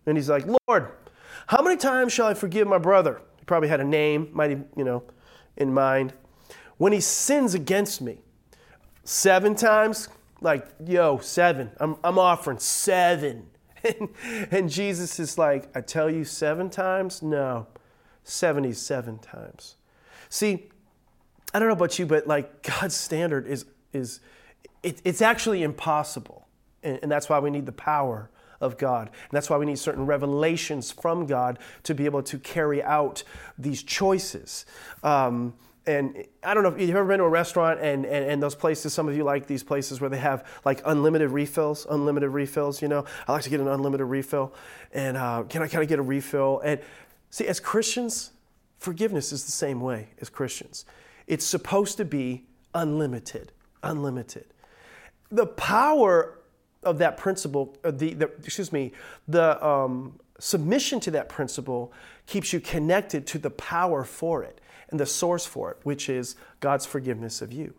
[0.06, 0.92] and he's like, Lord,
[1.48, 3.22] how many times shall I forgive my brother?
[3.38, 5.04] He probably had a name, might have, you know,
[5.58, 6.14] in mind.
[6.78, 8.20] When he sins against me,
[9.04, 10.10] seven times?
[10.42, 11.72] Like, yo, seven.
[11.80, 13.48] I'm, I'm offering seven
[14.52, 17.22] and, Jesus is like, I tell you seven times?
[17.22, 17.68] No,
[18.24, 19.76] 77 times.
[20.30, 20.70] See,
[21.54, 24.20] I don't know about you, but like God's standard is, is
[24.84, 26.48] it, it's actually impossible.
[26.84, 28.30] And, and that's why we need the power
[28.62, 29.08] of God.
[29.08, 33.24] And that's why we need certain revelations from God to be able to carry out
[33.58, 34.66] these choices.
[35.04, 35.54] Um,
[35.88, 38.56] and I don't know if you've ever been to a restaurant and, and, and, those
[38.56, 42.82] places, some of you like these places where they have like unlimited refills, unlimited refills,
[42.82, 43.06] you know.
[43.28, 44.54] I like to get an unlimited refill.
[44.94, 46.60] And uh, can, I, kind of get a refill?
[46.62, 46.80] And
[47.30, 48.32] see, as Christians,
[48.80, 50.86] forgiveness is the same way as Christians.
[51.28, 53.52] It's supposed to be unlimited,
[53.84, 54.46] unlimited.
[55.32, 56.40] The power
[56.84, 58.92] of that principle, uh, the, the excuse me,
[59.28, 61.94] the um, submission to that principle
[62.26, 66.36] keeps you connected to the power for it and the source for it, which is
[66.60, 67.74] God's forgiveness of you.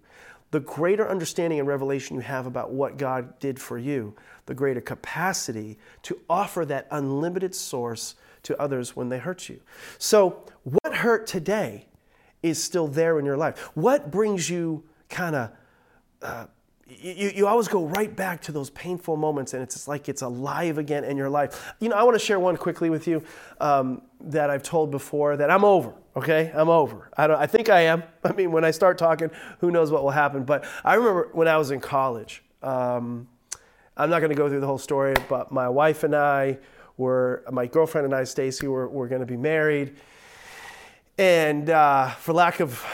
[0.50, 4.14] The greater understanding and revelation you have about what God did for you,
[4.46, 8.14] the greater capacity to offer that unlimited source
[8.44, 9.60] to others when they hurt you.
[9.98, 11.86] So, what hurt today
[12.42, 13.58] is still there in your life?
[13.74, 15.50] What brings you kind of
[16.22, 16.46] uh,
[16.88, 20.78] you, you always go right back to those painful moments and it's like it's alive
[20.78, 21.74] again in your life.
[21.80, 23.24] You know, I want to share one quickly with you
[23.60, 26.50] um, that I've told before that I'm over, okay?
[26.54, 27.10] I'm over.
[27.16, 28.02] I, don't, I think I am.
[28.24, 30.44] I mean, when I start talking, who knows what will happen.
[30.44, 33.28] But I remember when I was in college, um,
[33.96, 36.58] I'm not going to go through the whole story, but my wife and I
[36.96, 39.96] were, my girlfriend and I, Stacy, were, were going to be married.
[41.18, 42.84] And uh, for lack of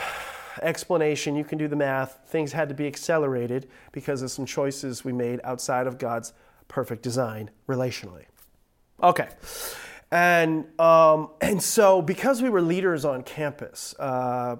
[0.61, 2.20] explanation, you can do the math.
[2.26, 6.32] Things had to be accelerated because of some choices we made outside of God's
[6.68, 8.24] perfect design relationally.
[9.02, 9.28] Okay.
[10.12, 14.57] And, um, and so, because we were leaders on campus, uh,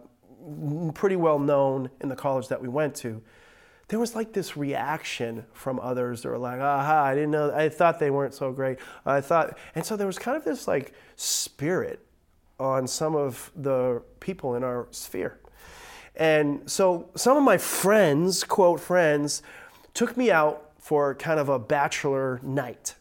[0.95, 3.23] pretty well known in the college that we went to,
[3.89, 6.23] there was like this reaction from others.
[6.23, 8.79] They were like, aha, I didn't know, I thought they weren't so great.
[9.05, 12.05] I thought, and so there was kind of this like spirit
[12.59, 15.39] on some of the people in our sphere.
[16.17, 19.43] And so some of my friends, quote friends,
[19.93, 22.95] took me out for kind of a bachelor night.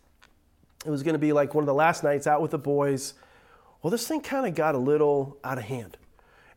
[0.85, 3.13] It was going to be like one of the last nights out with the boys.
[3.81, 5.97] Well, this thing kind of got a little out of hand.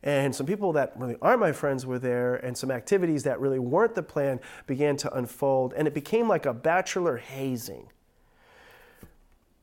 [0.03, 3.57] And some people that really aren't my friends were there, and some activities that really
[3.57, 5.73] weren't the plan began to unfold.
[5.75, 7.89] And it became like a bachelor hazing.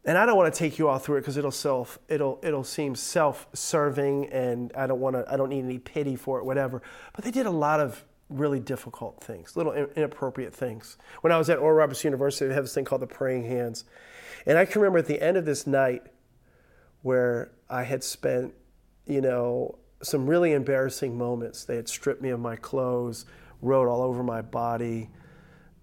[0.05, 2.65] And I don't want to take you all through it because it'll self it'll it'll
[2.65, 6.83] seem self-serving and I don't want to I don't need any pity for it whatever.
[7.15, 10.97] But they did a lot of really difficult things, little inappropriate things.
[11.21, 13.85] When I was at Oral Roberts University, they have this thing called the praying hands.
[14.47, 16.03] And I can remember at the end of this night
[17.03, 18.55] where I had spent,
[19.07, 21.65] you know, some really embarrassing moments.
[21.65, 23.25] They had stripped me of my clothes,
[23.61, 25.11] wrote all over my body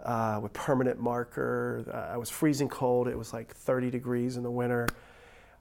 [0.03, 2.09] uh, with permanent marker.
[2.11, 3.07] I was freezing cold.
[3.07, 4.87] It was like 30 degrees in the winter.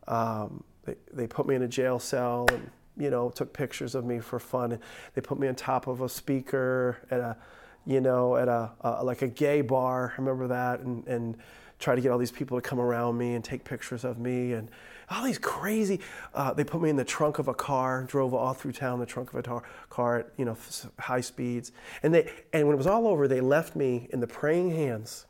[0.06, 4.04] Um, they, they put me in a jail cell and you know, took pictures of
[4.04, 4.78] me for fun.
[5.14, 7.36] They put me on top of a speaker at a,
[7.86, 10.12] you know, at a, a like a gay bar.
[10.16, 11.36] I remember that, and and
[11.78, 14.52] try to get all these people to come around me and take pictures of me
[14.52, 14.70] and
[15.10, 16.00] all these crazy.
[16.34, 19.00] Uh, they put me in the trunk of a car, drove all through town in
[19.00, 20.56] the trunk of a tar, car at you know
[20.98, 24.26] high speeds, and they and when it was all over, they left me in the
[24.26, 25.26] praying hands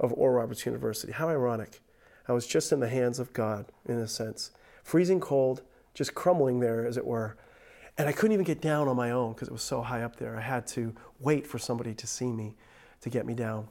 [0.00, 1.12] of Oral Roberts University.
[1.12, 1.80] How ironic!
[2.28, 4.50] I was just in the hands of God in a sense,
[4.82, 5.62] freezing cold
[5.98, 7.36] just crumbling there, as it were.
[7.98, 10.14] And I couldn't even get down on my own because it was so high up
[10.14, 10.36] there.
[10.36, 12.54] I had to wait for somebody to see me
[13.00, 13.66] to get me down.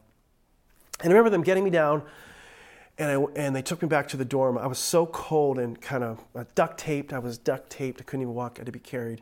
[1.02, 2.04] And I remember them getting me down,
[2.98, 4.58] and, I, and they took me back to the dorm.
[4.58, 7.14] I was so cold and kind of uh, duct taped.
[7.14, 8.02] I was duct taped.
[8.02, 8.54] I couldn't even walk.
[8.56, 9.22] I had to be carried.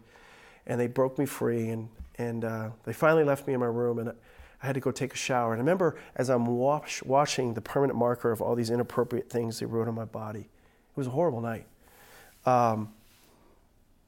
[0.65, 3.99] And they broke me free, and, and uh, they finally left me in my room,
[3.99, 5.53] and I had to go take a shower.
[5.53, 9.59] And I remember as I'm wash, washing the permanent marker of all these inappropriate things
[9.59, 10.39] they wrote on my body.
[10.39, 11.67] It was a horrible night
[12.45, 12.93] um,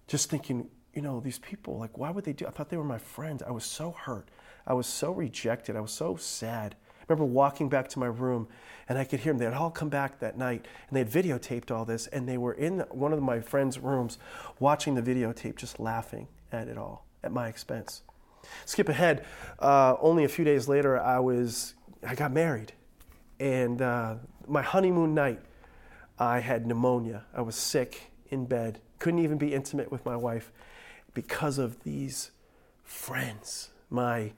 [0.08, 2.46] just thinking, you know, these people, like, why would they do?
[2.46, 3.44] I thought they were my friends.
[3.44, 4.28] I was so hurt.
[4.66, 5.76] I was so rejected.
[5.76, 6.76] I was so sad.
[7.08, 8.48] Remember walking back to my room
[8.90, 9.40] and I could hear them.
[9.40, 12.38] They had all come back that night and they had videotaped all this and they
[12.38, 14.18] were in one of my friends' rooms
[14.60, 18.02] watching the videotape, just laughing at it all at my expense.
[18.66, 19.26] Skip ahead.
[19.60, 21.74] Uh, only a few days later, I was
[22.06, 22.74] I got married,
[23.40, 24.16] and uh,
[24.48, 25.42] my honeymoon night,
[26.20, 27.26] I had pneumonia.
[27.34, 30.52] I was sick in bed, couldn't even be intimate with my wife
[31.14, 32.32] because of these
[32.84, 33.70] friends.
[33.90, 34.34] My,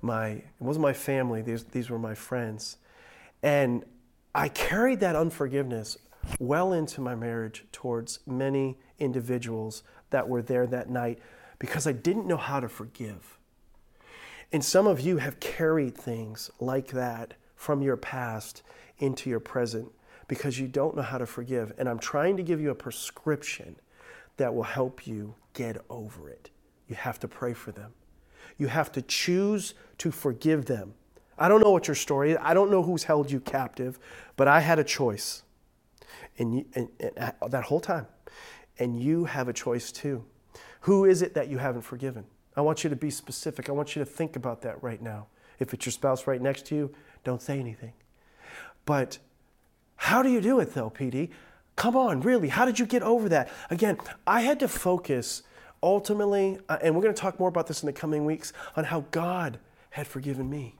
[0.00, 2.78] my, it wasn't my family, these, these were my friends.
[3.42, 3.84] And
[4.34, 5.98] I carried that unforgiveness
[6.38, 11.18] well into my marriage towards many individuals that were there that night
[11.58, 13.38] because I didn't know how to forgive.
[14.52, 18.62] And some of you have carried things like that from your past
[18.98, 19.90] into your present
[20.28, 21.72] because you don't know how to forgive.
[21.78, 23.76] And I'm trying to give you a prescription
[24.36, 26.50] that will help you get over it.
[26.88, 27.92] You have to pray for them.
[28.62, 30.94] You have to choose to forgive them.
[31.36, 32.38] I don't know what your story is.
[32.40, 33.98] I don't know who's held you captive,
[34.36, 35.42] but I had a choice.
[36.38, 38.06] And, you, and, and uh, that whole time.
[38.78, 40.24] And you have a choice too.
[40.82, 42.24] Who is it that you haven't forgiven?
[42.56, 43.68] I want you to be specific.
[43.68, 45.26] I want you to think about that right now.
[45.58, 46.94] If it's your spouse right next to you,
[47.24, 47.94] don't say anything.
[48.86, 49.18] But
[49.96, 51.30] how do you do it though, PD?
[51.74, 53.50] Come on, really, how did you get over that?
[53.70, 55.42] Again, I had to focus
[55.82, 58.84] ultimately, uh, and we're going to talk more about this in the coming weeks, on
[58.84, 59.58] how God
[59.90, 60.76] had forgiven me.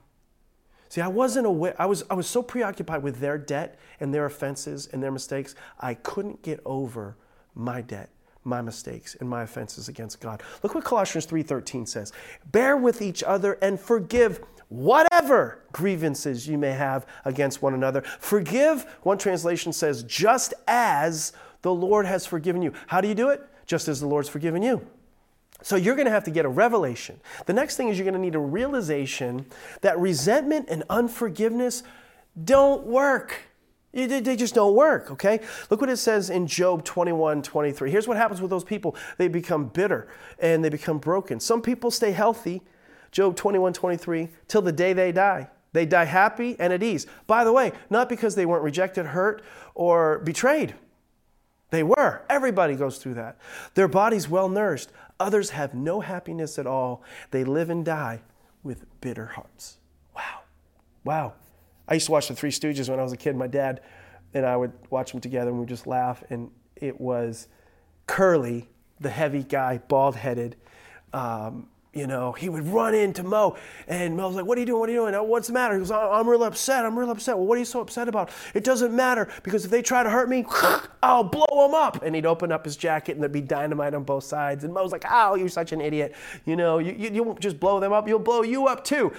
[0.89, 4.25] See, I wasn't aware, I was, I was so preoccupied with their debt and their
[4.25, 7.17] offenses and their mistakes, I couldn't get over
[7.55, 8.09] my debt
[8.45, 10.43] my mistakes and my offenses against God.
[10.61, 12.11] Look what Colossians 3:13 says.
[12.51, 18.01] Bear with each other and forgive whatever grievances you may have against one another.
[18.19, 22.73] Forgive, one translation says, just as the Lord has forgiven you.
[22.87, 23.47] How do you do it?
[23.65, 24.85] Just as the Lord's forgiven you.
[25.61, 27.19] So you're going to have to get a revelation.
[27.45, 29.45] The next thing is you're going to need a realization
[29.81, 31.83] that resentment and unforgiveness
[32.43, 33.35] don't work.
[33.93, 35.39] They just don't work, okay?
[35.69, 37.91] Look what it says in Job 21 23.
[37.91, 40.07] Here's what happens with those people they become bitter
[40.39, 41.39] and they become broken.
[41.39, 42.63] Some people stay healthy
[43.13, 45.47] Job 21 23, till the day they die.
[45.71, 47.05] They die happy and at ease.
[47.27, 49.43] By the way, not because they weren't rejected, hurt,
[49.75, 50.75] or betrayed.
[51.73, 52.21] They were.
[52.29, 53.35] Everybody goes through that.
[53.73, 54.91] Their bodies well nourished.
[55.19, 57.01] Others have no happiness at all.
[57.31, 58.21] They live and die
[58.61, 59.77] with bitter hearts.
[60.15, 60.41] Wow.
[61.03, 61.33] Wow.
[61.87, 63.35] I used to watch the Three Stooges when I was a kid.
[63.35, 63.81] My dad
[64.35, 66.23] and I would watch them together and we'd just laugh.
[66.29, 67.47] And it was
[68.05, 68.69] Curly,
[68.99, 70.57] the heavy guy, bald headed,
[71.11, 73.55] um, you know, he would run into Moe,
[73.87, 74.79] and Moe was like, "What are you doing?
[74.79, 75.13] What are you doing?
[75.29, 76.85] What's the matter?" He goes, "I'm real upset.
[76.85, 78.31] I'm real upset." Well, what are you so upset about?
[78.55, 80.43] It doesn't matter because if they try to hurt me,
[81.03, 82.01] I'll blow them up.
[82.03, 84.63] And he'd open up his jacket, and there'd be dynamite on both sides.
[84.63, 86.15] And Moe's like, "Oh, you're such an idiot.
[86.45, 89.13] You know, you, you, you won't just blow them up; you'll blow you up too."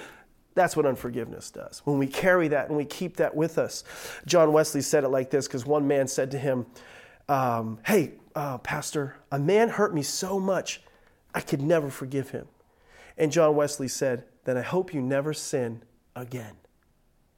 [0.53, 1.81] That's what unforgiveness does.
[1.85, 3.83] When we carry that and we keep that with us.
[4.25, 6.65] John Wesley said it like this because one man said to him,
[7.27, 10.81] um, Hey, uh, Pastor, a man hurt me so much,
[11.33, 12.47] I could never forgive him.
[13.17, 15.83] And John Wesley said, Then I hope you never sin
[16.15, 16.55] again.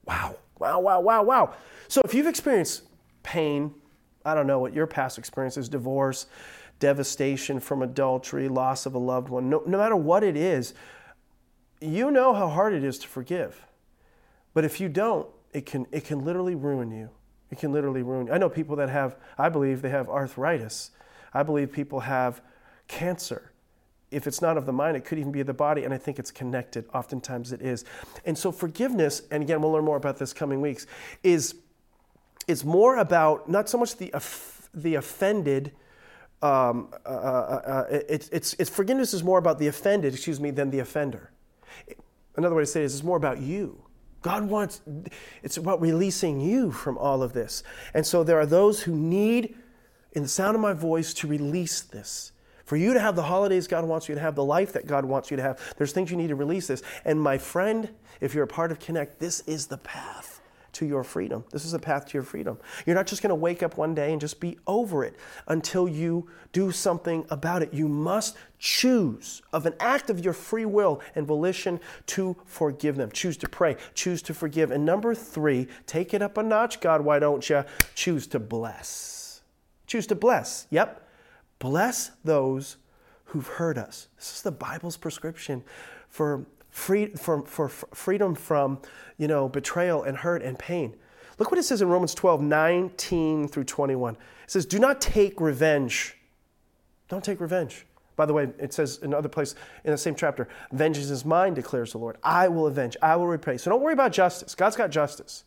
[0.05, 1.53] Wow, wow, wow, wow, wow.
[1.87, 2.83] So if you've experienced
[3.23, 3.73] pain,
[4.25, 6.27] I don't know what your past experience is divorce,
[6.79, 10.73] devastation from adultery, loss of a loved one, no, no matter what it is,
[11.81, 13.65] you know how hard it is to forgive.
[14.53, 17.09] But if you don't, it can, it can literally ruin you.
[17.51, 18.33] It can literally ruin you.
[18.33, 20.91] I know people that have, I believe they have arthritis.
[21.33, 22.41] I believe people have
[22.87, 23.51] cancer.
[24.09, 25.97] If it's not of the mind, it could even be of the body, and I
[25.97, 26.85] think it's connected.
[26.93, 27.83] Oftentimes it is.
[28.25, 30.87] And so forgiveness, and again, we'll learn more about this coming weeks,
[31.23, 31.55] is,
[32.47, 34.11] is more about not so much the,
[34.73, 35.73] the offended.
[36.41, 40.51] Um, uh, uh, uh, it's, it's, it's forgiveness is more about the offended, excuse me,
[40.51, 41.31] than the offender.
[42.37, 43.83] Another way to say it is it's more about you.
[44.21, 44.81] God wants,
[45.43, 47.63] it's about releasing you from all of this.
[47.93, 49.55] And so there are those who need,
[50.13, 52.31] in the sound of my voice, to release this.
[52.67, 55.05] For you to have the holidays God wants you to have, the life that God
[55.05, 56.83] wants you to have, there's things you need to release this.
[57.05, 57.89] And my friend,
[58.19, 60.41] if you're a part of Connect, this is the path
[60.73, 61.45] to your freedom.
[61.53, 62.57] This is a path to your freedom.
[62.85, 65.15] You're not just going to wake up one day and just be over it
[65.47, 67.73] until you do something about it.
[67.73, 73.13] You must choose of an act of your free will and volition to forgive them.
[73.13, 74.71] Choose to pray, choose to forgive.
[74.71, 77.63] And number three, take it up a notch, God, why don't you?
[77.95, 79.41] Choose to bless.
[79.87, 80.67] Choose to bless.
[80.69, 81.06] Yep.
[81.59, 82.77] Bless those
[83.25, 84.07] who've hurt us.
[84.17, 85.63] This is the Bible's prescription
[86.09, 88.79] for free, for, for freedom from
[89.17, 90.95] you know, betrayal and hurt and pain.
[91.39, 94.13] Look what it says in Romans 12, 19 through 21.
[94.13, 96.17] It says, Do not take revenge.
[97.09, 97.85] Don't take revenge.
[98.15, 99.53] By the way, it says in another place
[99.83, 102.17] in the same chapter, vengeance is mine, declares the Lord.
[102.23, 103.57] I will avenge, I will repay.
[103.57, 104.55] So don't worry about justice.
[104.55, 105.43] God's got justice.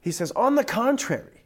[0.00, 1.42] He says, on the contrary,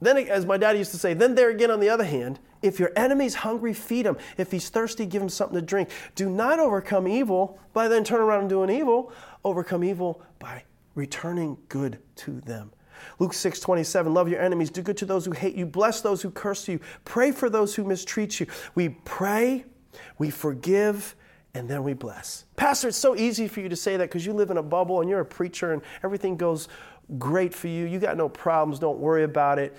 [0.00, 2.78] then, as my dad used to say, then there again, on the other hand, if
[2.78, 4.16] your enemy's hungry, feed him.
[4.36, 5.90] If he's thirsty, give him something to drink.
[6.14, 9.12] Do not overcome evil by then turn around and doing evil.
[9.44, 12.72] Overcome evil by returning good to them.
[13.18, 16.20] Luke 6 27, love your enemies, do good to those who hate you, bless those
[16.20, 18.46] who curse you, pray for those who mistreat you.
[18.74, 19.64] We pray,
[20.18, 21.16] we forgive,
[21.54, 22.44] and then we bless.
[22.56, 25.00] Pastor, it's so easy for you to say that because you live in a bubble
[25.00, 26.68] and you're a preacher and everything goes
[27.18, 27.86] great for you.
[27.86, 29.74] You got no problems, don't worry about it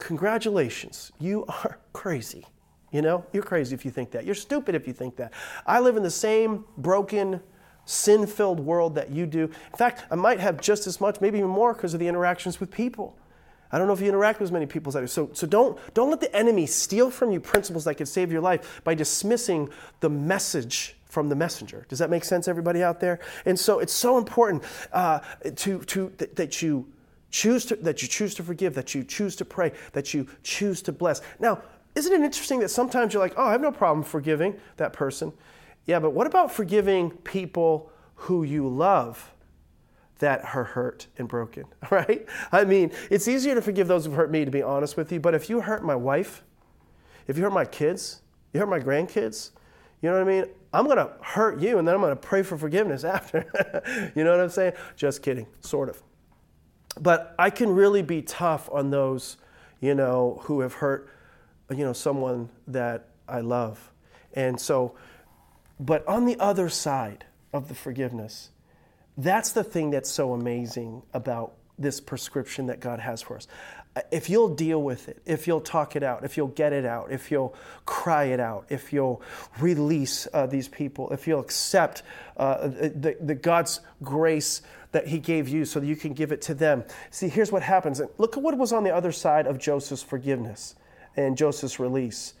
[0.00, 2.46] congratulations, you are crazy.
[2.90, 4.24] You know, you're crazy if you think that.
[4.24, 5.32] You're stupid if you think that.
[5.64, 7.40] I live in the same broken,
[7.84, 9.44] sin filled world that you do.
[9.44, 12.58] In fact, I might have just as much, maybe even more, because of the interactions
[12.58, 13.16] with people.
[13.72, 15.06] I don't know if you interact with as many people as I do.
[15.06, 18.40] So, so don't, don't let the enemy steal from you principles that could save your
[18.40, 19.68] life by dismissing
[20.00, 21.86] the message from the messenger.
[21.88, 23.20] Does that make sense, everybody out there?
[23.44, 25.20] And so it's so important uh,
[25.56, 26.86] to, to, that, that you
[27.30, 30.82] Choose to, that you choose to forgive, that you choose to pray, that you choose
[30.82, 31.20] to bless.
[31.38, 31.62] Now,
[31.94, 35.32] isn't it interesting that sometimes you're like, oh, I have no problem forgiving that person?
[35.86, 39.32] Yeah, but what about forgiving people who you love
[40.18, 42.26] that are hurt and broken, right?
[42.52, 45.20] I mean, it's easier to forgive those who've hurt me, to be honest with you,
[45.20, 46.44] but if you hurt my wife,
[47.26, 48.22] if you hurt my kids,
[48.52, 49.50] you hurt my grandkids,
[50.02, 50.46] you know what I mean?
[50.72, 53.44] I'm to hurt you and then I'm to pray for forgiveness after.
[54.14, 54.72] you know what I'm saying?
[54.96, 56.02] Just kidding, sort of.
[56.98, 59.36] But I can really be tough on those,
[59.80, 61.08] you know, who have hurt,
[61.70, 63.90] you know, someone that I love.
[64.34, 64.94] And so,
[65.78, 68.50] but on the other side of the forgiveness,
[69.16, 73.46] that's the thing that's so amazing about this prescription that God has for us.
[74.12, 77.10] If you'll deal with it, if you'll talk it out, if you'll get it out,
[77.10, 79.20] if you'll cry it out, if you'll
[79.58, 82.04] release uh, these people, if you'll accept
[82.36, 84.62] uh, the, the God's grace
[84.92, 86.84] that he gave you so that you can give it to them.
[87.10, 88.00] See, here's what happens.
[88.18, 90.76] Look at what was on the other side of Joseph's forgiveness
[91.16, 92.34] and Joseph's release.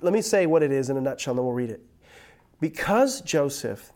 [0.00, 1.80] Let me say what it is in a nutshell, and then we'll read it.
[2.60, 3.92] Because Joseph,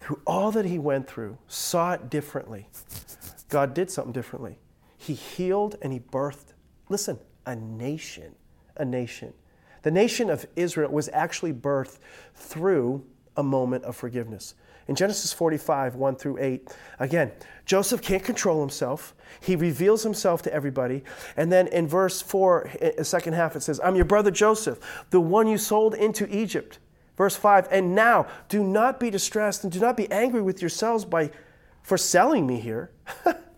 [0.00, 2.68] through all that he went through, saw it differently,
[3.48, 4.58] God did something differently.
[5.04, 6.54] He healed and he birthed,
[6.88, 8.34] listen, a nation.
[8.78, 9.34] A nation.
[9.82, 11.98] The nation of Israel was actually birthed
[12.34, 13.04] through
[13.36, 14.54] a moment of forgiveness.
[14.88, 17.32] In Genesis 45, 1 through 8, again,
[17.66, 19.14] Joseph can't control himself.
[19.40, 21.04] He reveals himself to everybody.
[21.36, 25.20] And then in verse 4, the second half, it says, I'm your brother Joseph, the
[25.20, 26.78] one you sold into Egypt.
[27.18, 31.04] Verse 5, and now do not be distressed and do not be angry with yourselves
[31.04, 31.30] by,
[31.82, 32.90] for selling me here.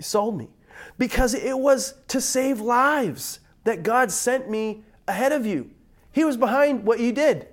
[0.00, 0.48] sold me.
[0.96, 5.70] Because it was to save lives that God sent me ahead of you.
[6.12, 7.48] He was behind what you did.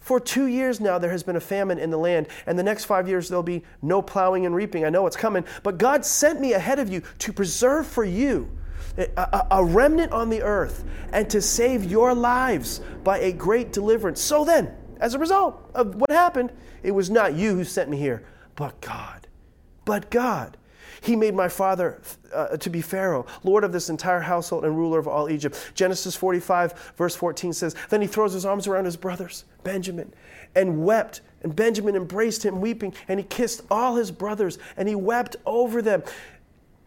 [0.00, 2.84] For two years now, there has been a famine in the land, and the next
[2.84, 4.84] five years, there'll be no plowing and reaping.
[4.84, 8.48] I know it's coming, but God sent me ahead of you to preserve for you
[8.96, 14.20] a, a, remnant on the earth and to save your lives by a great deliverance.
[14.20, 17.96] So then, as a result of what happened, it was not you who sent me
[17.96, 18.24] here,
[18.54, 19.26] but God.
[19.84, 20.56] But God.
[21.00, 22.00] He made my father
[22.32, 25.72] uh, to be Pharaoh, Lord of this entire household and ruler of all Egypt.
[25.74, 30.12] Genesis 45, verse 14 says, Then he throws his arms around his brothers, Benjamin,
[30.54, 31.20] and wept.
[31.42, 35.82] And Benjamin embraced him, weeping, and he kissed all his brothers, and he wept over
[35.82, 36.02] them.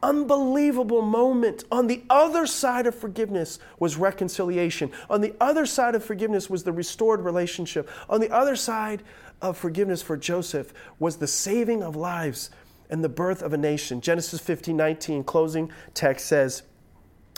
[0.01, 1.65] Unbelievable moment.
[1.71, 4.91] On the other side of forgiveness was reconciliation.
[5.09, 7.89] On the other side of forgiveness was the restored relationship.
[8.09, 9.03] On the other side
[9.41, 12.49] of forgiveness for Joseph was the saving of lives
[12.89, 14.01] and the birth of a nation.
[14.01, 16.63] Genesis 15 19, closing text says,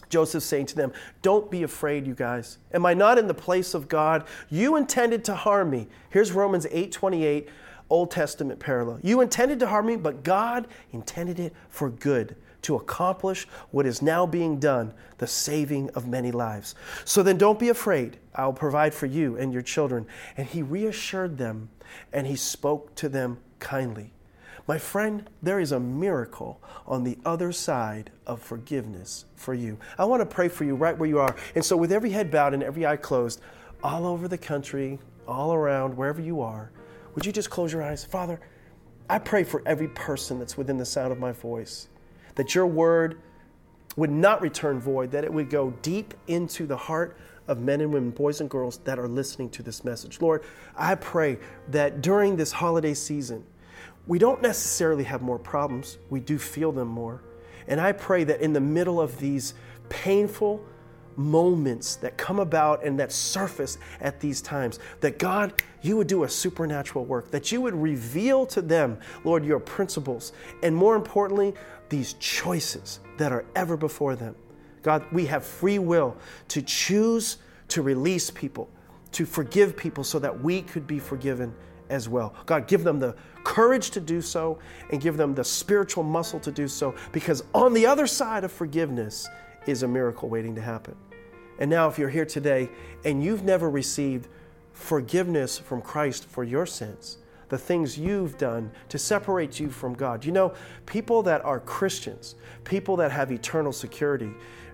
[0.09, 0.91] Joseph saying to them,
[1.21, 2.57] Don't be afraid, you guys.
[2.73, 4.25] Am I not in the place of God?
[4.49, 5.87] You intended to harm me.
[6.09, 7.49] Here's Romans 8 28,
[7.89, 8.99] Old Testament parallel.
[9.01, 14.01] You intended to harm me, but God intended it for good to accomplish what is
[14.01, 16.75] now being done, the saving of many lives.
[17.05, 18.17] So then don't be afraid.
[18.35, 20.05] I'll provide for you and your children.
[20.37, 21.69] And he reassured them
[22.13, 24.13] and he spoke to them kindly.
[24.67, 29.77] My friend, there is a miracle on the other side of forgiveness for you.
[29.97, 31.35] I want to pray for you right where you are.
[31.55, 33.41] And so, with every head bowed and every eye closed,
[33.83, 36.71] all over the country, all around, wherever you are,
[37.15, 38.05] would you just close your eyes?
[38.05, 38.39] Father,
[39.09, 41.89] I pray for every person that's within the sound of my voice
[42.35, 43.19] that your word
[43.97, 47.91] would not return void, that it would go deep into the heart of men and
[47.91, 50.21] women, boys and girls that are listening to this message.
[50.21, 50.43] Lord,
[50.77, 51.39] I pray
[51.69, 53.43] that during this holiday season,
[54.11, 57.23] we don't necessarily have more problems, we do feel them more.
[57.69, 59.53] And I pray that in the middle of these
[59.87, 60.61] painful
[61.15, 66.25] moments that come about and that surface at these times, that God, you would do
[66.25, 71.53] a supernatural work, that you would reveal to them, Lord, your principles, and more importantly,
[71.87, 74.35] these choices that are ever before them.
[74.81, 76.17] God, we have free will
[76.49, 77.37] to choose
[77.69, 78.69] to release people,
[79.13, 81.55] to forgive people so that we could be forgiven
[81.91, 82.33] as well.
[82.45, 84.57] God, give them the courage to do so
[84.91, 88.51] and give them the spiritual muscle to do so because on the other side of
[88.51, 89.27] forgiveness
[89.67, 90.95] is a miracle waiting to happen.
[91.59, 92.69] And now, if you're here today
[93.05, 94.27] and you've never received
[94.73, 97.17] forgiveness from Christ for your sins,
[97.49, 100.23] the things you've done to separate you from God.
[100.23, 100.53] You know,
[100.85, 104.31] people that are Christians, people that have eternal security,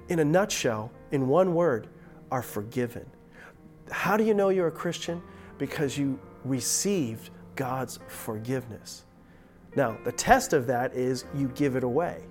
[0.09, 1.88] in a nutshell, in one word,
[2.32, 3.05] are forgiven.
[3.89, 5.22] How do you know you're a Christian?
[5.57, 9.05] Because you received God's forgiveness.
[9.75, 12.23] Now, the test of that is you give it away.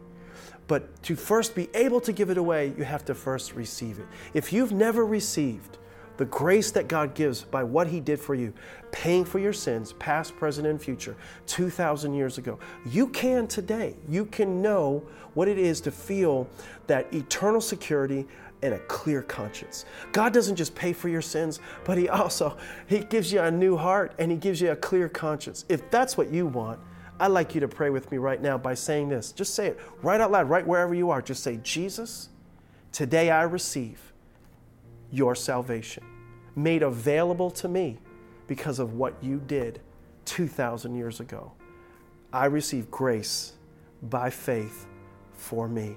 [0.69, 4.07] But to first be able to give it away, you have to first receive it.
[4.35, 5.79] If you've never received
[6.17, 8.53] the grace that God gives by what He did for you,
[8.91, 12.59] paying for your sins, past, present, and future, 2,000 years ago.
[12.87, 13.95] You can today.
[14.09, 15.05] You can know
[15.35, 16.49] what it is to feel
[16.87, 18.27] that eternal security
[18.67, 19.85] and a clear conscience.
[20.13, 22.57] God doesn't just pay for your sins, but He also
[22.87, 25.65] He gives you a new heart and He gives you a clear conscience.
[25.69, 26.81] If that's what you want,
[27.19, 29.33] I'd like you to pray with me right now by saying this.
[29.33, 31.23] Just say it right out loud, right wherever you are.
[31.23, 32.29] Just say, Jesus,
[32.93, 34.13] today I receive
[35.11, 36.05] your salvation
[36.57, 37.99] made available to me
[38.49, 39.81] because of what you did
[40.25, 41.53] 2,000 years ago.
[42.33, 43.53] I receive grace
[44.03, 44.87] by faith
[45.33, 45.97] for me.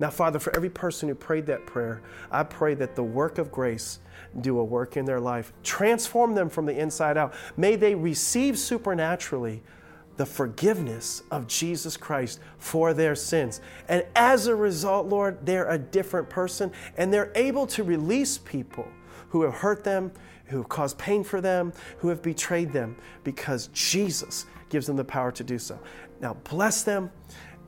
[0.00, 3.52] Now, Father, for every person who prayed that prayer, I pray that the work of
[3.52, 4.00] grace
[4.40, 5.52] do a work in their life.
[5.62, 7.34] Transform them from the inside out.
[7.56, 9.62] May they receive supernaturally
[10.16, 13.60] the forgiveness of Jesus Christ for their sins.
[13.88, 18.86] And as a result, Lord, they're a different person and they're able to release people
[19.28, 20.12] who have hurt them,
[20.46, 25.04] who have caused pain for them, who have betrayed them, because Jesus gives them the
[25.04, 25.78] power to do so.
[26.20, 27.10] Now, bless them.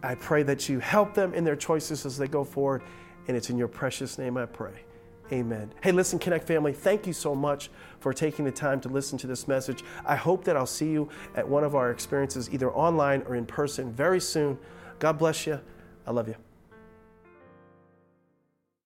[0.02, 2.82] I pray that you help them in their choices as they go forward.
[3.28, 4.86] And it's in your precious name I pray.
[5.32, 5.72] Amen.
[5.82, 9.26] Hey, listen, Connect family, thank you so much for taking the time to listen to
[9.26, 9.82] this message.
[10.04, 13.44] I hope that I'll see you at one of our experiences, either online or in
[13.44, 14.56] person, very soon.
[15.00, 15.60] God bless you.
[16.06, 16.36] I love you.